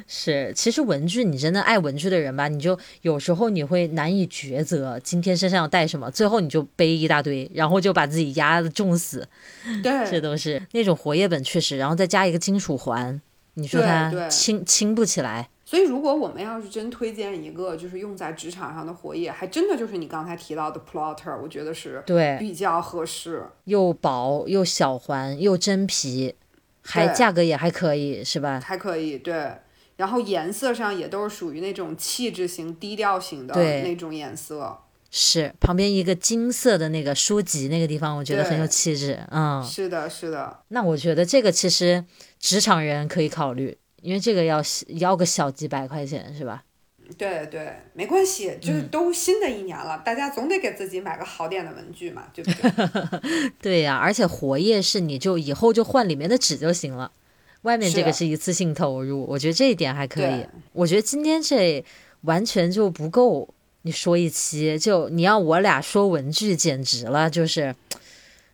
[0.08, 9.28] 是，其实文具，你真的爱文具的人吧，你就有时候你会难以抉择，今天身上要带什么，最后你就背一大堆，然后就把自己压的重死。
[9.84, 13.20] 对， 这都是那种活页本，确实，然后再加一个金属环，
[13.56, 15.50] 你说它轻轻不起来。
[15.66, 26.34] 所以，如果我们要是真推荐一个，就是用在职场上的活页，还真的就是你刚才提到的 Plotter，我觉得是对比较合适，又薄又小环又真皮，
[26.82, 28.60] 还价格也还可以，是吧？
[28.66, 29.52] 还可以，对。
[30.00, 34.80] 然后颜色上也都是属于那种气质型、低调型的那种颜色。
[35.12, 39.20] 是旁边一个金色的那个书籍那个地方，我觉得很有气质。
[39.30, 40.60] 嗯，是的，是的。
[40.70, 42.06] 那我觉得这个其实
[42.40, 46.64] 职场人可以考虑，因为这个要要个小几百块钱，是吧？
[47.18, 53.52] 对对，没关系，就是都新的一年了，大家总得给自己买个好点的文具嘛，对不对？
[53.60, 57.12] 对呀，而且活页是你就以后就换里面的纸就行了。
[57.64, 60.46] 外面这个是一次性投入，我觉得这一点还可以。
[60.72, 61.84] 我觉得今天这
[62.22, 67.76] 完全就不够你说一期，就你要我俩说文具，简直了，就是，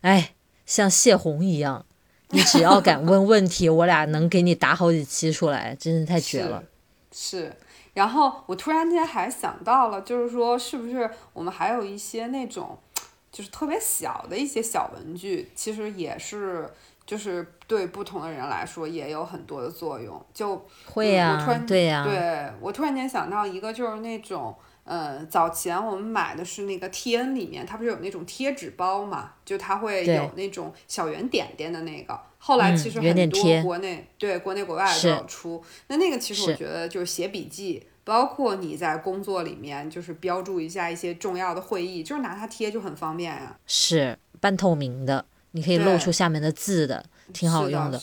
[0.00, 0.34] 哎，
[0.66, 1.86] 像泄洪一样。
[2.30, 6.64] 你只要 敢问问题，我俩能给你答好几期出来，真是太绝了。
[7.12, 7.54] 是，
[7.94, 12.76] 然后我突然间还想到了，就是说，是不是我们还有一些那种，
[13.30, 16.68] 就是特别小的一些小文具，其实也是。
[17.06, 45.24] 就是对不同的人来说也有很多的作用，就会呀，对呀，对我突然间想到一个，就是那种，呃，早前我们买的是那个 T N 里面，它不是有那种贴纸包嘛，就它会有那种小圆点点的那个，后来其实很多国内对国内国外都有出，那那个其实我觉得就是写笔记，包括你在工作里面就是标注一下一些重要的会议，就是拿它贴就很方便呀，是半透明的。
[45.56, 47.02] 你可以露出下面的字的，
[47.32, 47.98] 挺好用的。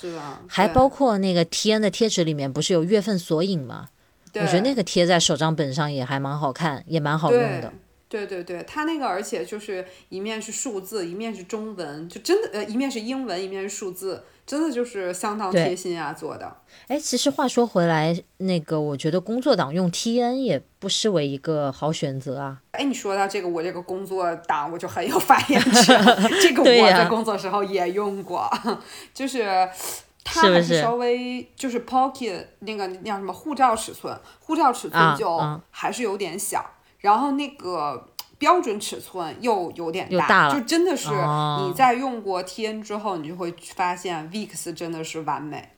[0.48, 3.88] 还包括那个 T N 的贴纸里面不是有月份索引吗？
[4.34, 7.72] 我觉得那个贴在手账本上也还蛮好看，也蛮好用的。
[8.14, 14.24] 对对对，它那个而且就是一面是数字，一面是中文，就真的呃，一面是英文，一面是数字。
[14.46, 16.58] 真的就是相当贴心啊，做的。
[16.88, 22.62] 哎，其实话说回来，那个我觉得工作党用 T N 也不失为一个好选择啊。
[22.72, 25.98] 哎，你说到这个，我这个工作党我就很有发言权。
[26.42, 28.48] 这个我在工作时候也用过，
[29.14, 29.46] 就是
[30.26, 35.40] 它还是稍微就是 Pocket 那个叫什么护照尺寸，护照尺寸就
[35.72, 36.70] 还是有点小，
[37.04, 38.10] 然后那个。
[38.40, 45.70] 标准尺寸又有点大，就真的是你在用过 T N 之后，你就会发现 Vix 真的是完美，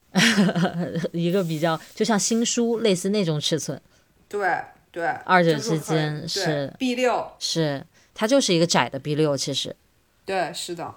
[1.13, 3.79] 一个比较就像新书类似那种尺寸，
[4.27, 4.49] 对
[4.91, 9.75] 对，二者之间是 B 六，是它就是一个窄的 B 六，其实，
[10.25, 10.95] 对，是的，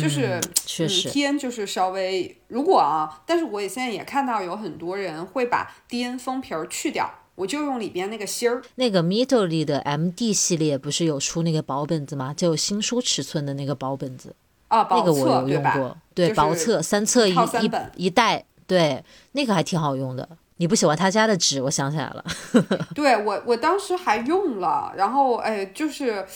[0.00, 7.12] 就是确实 T N 就是稍微如果啊，但是我也现在也看到有很多人会把 D N 封皮儿去掉。
[7.38, 12.34] 我就用里边那个芯儿，那个 Middle 里的 MD 系列不是有出那个薄本子吗？
[12.34, 14.34] 就新书尺寸的那个薄本子
[14.66, 20.28] 啊，那个我有用过，对，薄册三册一一一袋，对，那个还挺好用的。
[20.56, 22.24] 你不喜欢他家的纸，我想起来了
[22.92, 26.26] 对我我当时还用了，然后哎，就是，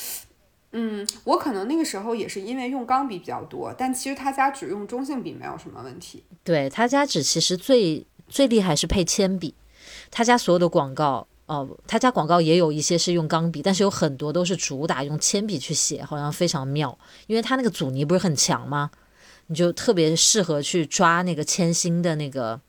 [0.71, 6.23] 嗯，我可能那个时候也是因为用钢笔比较多，但其实他家只用中性笔没有什么问题。
[6.45, 9.53] 对他家纸其实最最厉害是配铅笔。
[10.13, 16.97] 他家所有的广告，哦，他家广告也有一些是用钢笔，但是有很多都是主打用铅笔去写，好像非常妙。
[17.27, 18.91] 因为他那个阻尼不是很强吗？
[19.47, 22.61] 你就特别适合去抓那个铅芯的那个，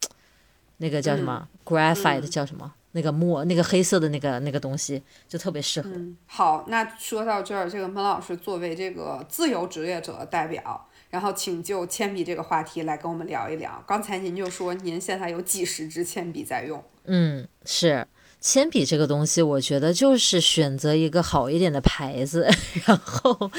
[0.77, 5.89] 那个叫什么 graphite 叫什么那个墨，那个黑色的那个那个东西，就特别适合。
[6.25, 10.87] 好，那说到这儿，这个孟老师作为这个自由职业者的代表。
[11.13, 13.83] 然后，请就铅笔这个话题来跟我们聊一聊。
[13.85, 16.83] 刚才您就说您现在有几十支铅笔在用。
[17.05, 18.07] 嗯，是
[18.39, 22.49] 铅笔这个东西，我觉得就是选择一个好一点的牌子，
[22.85, 23.51] 然后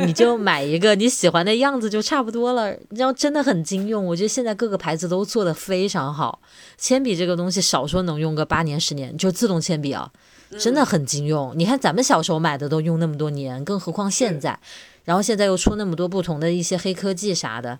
[0.00, 2.74] 你就买一个你喜欢的样子就差不多了。
[2.88, 6.40] 你要真的很经用，我觉得现在各个牌子都做的非常好。
[6.76, 10.10] 铅笔这个东西，少说能用个八年十年，就自动铅笔啊，
[10.58, 11.52] 真的很经用。
[11.56, 14.58] 你看咱们小时候买的都用那么多年，更何况现在。
[15.08, 17.78] 然后现在又出那么多不同的一些黑科技啥的，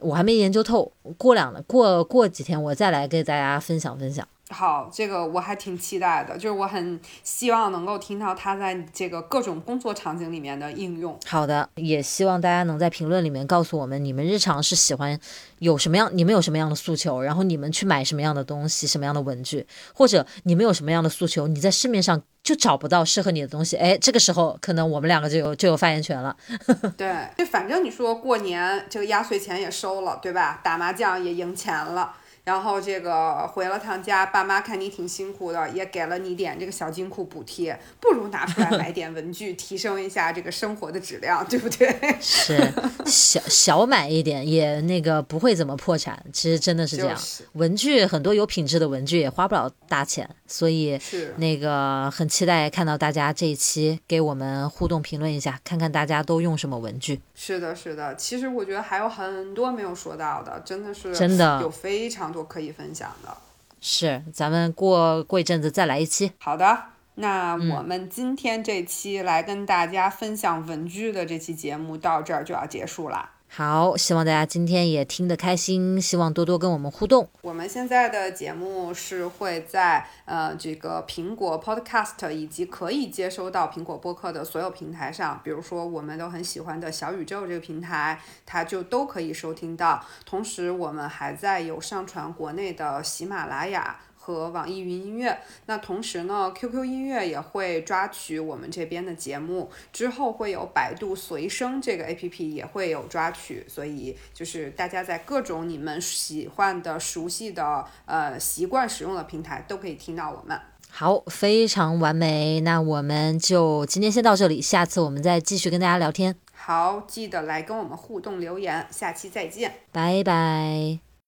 [0.00, 0.92] 我还没研究透。
[1.16, 4.26] 过两过过几天我再来给大家分享分享。
[4.50, 11.18] 好，这个我还挺期待的，就是我很希望能够听到他在这个各种工作场景里面的应用。
[11.26, 15.18] 好的，也希望大家能在评论里面告诉我们，你们日常是喜欢
[15.58, 26.36] 有什么样，你们有什么样的诉求，然后你们去买什么样的东西，什么样的文具，或者你们有什么样的诉求，你在市面上就找不到适合你的东西，哎，这个时候可能我们两个就有就有发言权了。
[26.96, 30.60] 对，就反正你说过年这个压岁钱也收了，对吧？
[30.62, 32.14] 打麻将也赢钱了。
[32.46, 41.92] 然后这个回了趟家，爸妈看你挺辛苦的，也给了你点这个小金库补贴，不如拿出来买点文具，提升一下这个生活的质量，对不对？
[42.20, 42.72] 是，
[43.04, 47.18] 小小买一点也那个不会怎么破产，其实真的是这样。
[47.54, 50.96] 文具很多有品质的文具也花不了大钱，所以
[51.38, 57.20] 那个很期待看到大家这一期给我们互动评论一下，看看大家都用什么文具。
[57.34, 62.35] 是的，是的，其实我觉得还有很多没有说到的，真的是真的有非常。
[62.36, 63.34] 多可以分享的，
[63.80, 66.32] 是咱们过过一阵子再来一期。
[66.38, 66.78] 好的，
[67.14, 73.30] 那我们今天这期来跟大家分享文具的这期节目到这儿就要结束了。
[73.48, 77.26] 好，希望大家今天也听得开心，希望多多跟我们互动。
[77.40, 90.04] 我们现在的节目是会在呃这个苹果 Podcast 以及可以接收到苹果播客的所有平台上，比如说我们都很喜欢的小宇宙这个平台，它就都可以收听到。
[90.26, 94.00] 同时，我们还在有上传国内的喜马拉雅。
[94.26, 110.58] 和网易云音乐，那同时呢，QQ 音乐也会抓取我们这边的节目，之后会有百度随声这个 APP 也会有抓取，所以就是大家在各种你们喜欢的、熟悉的、呃习惯使用的平台都可以听到我们。
[110.90, 116.34] 好，非常完美，那我们就今天先到这里，下次我们再继续跟大家聊天。
[116.52, 121.05] 好，记得来跟我们互动留言，下期再见，拜拜。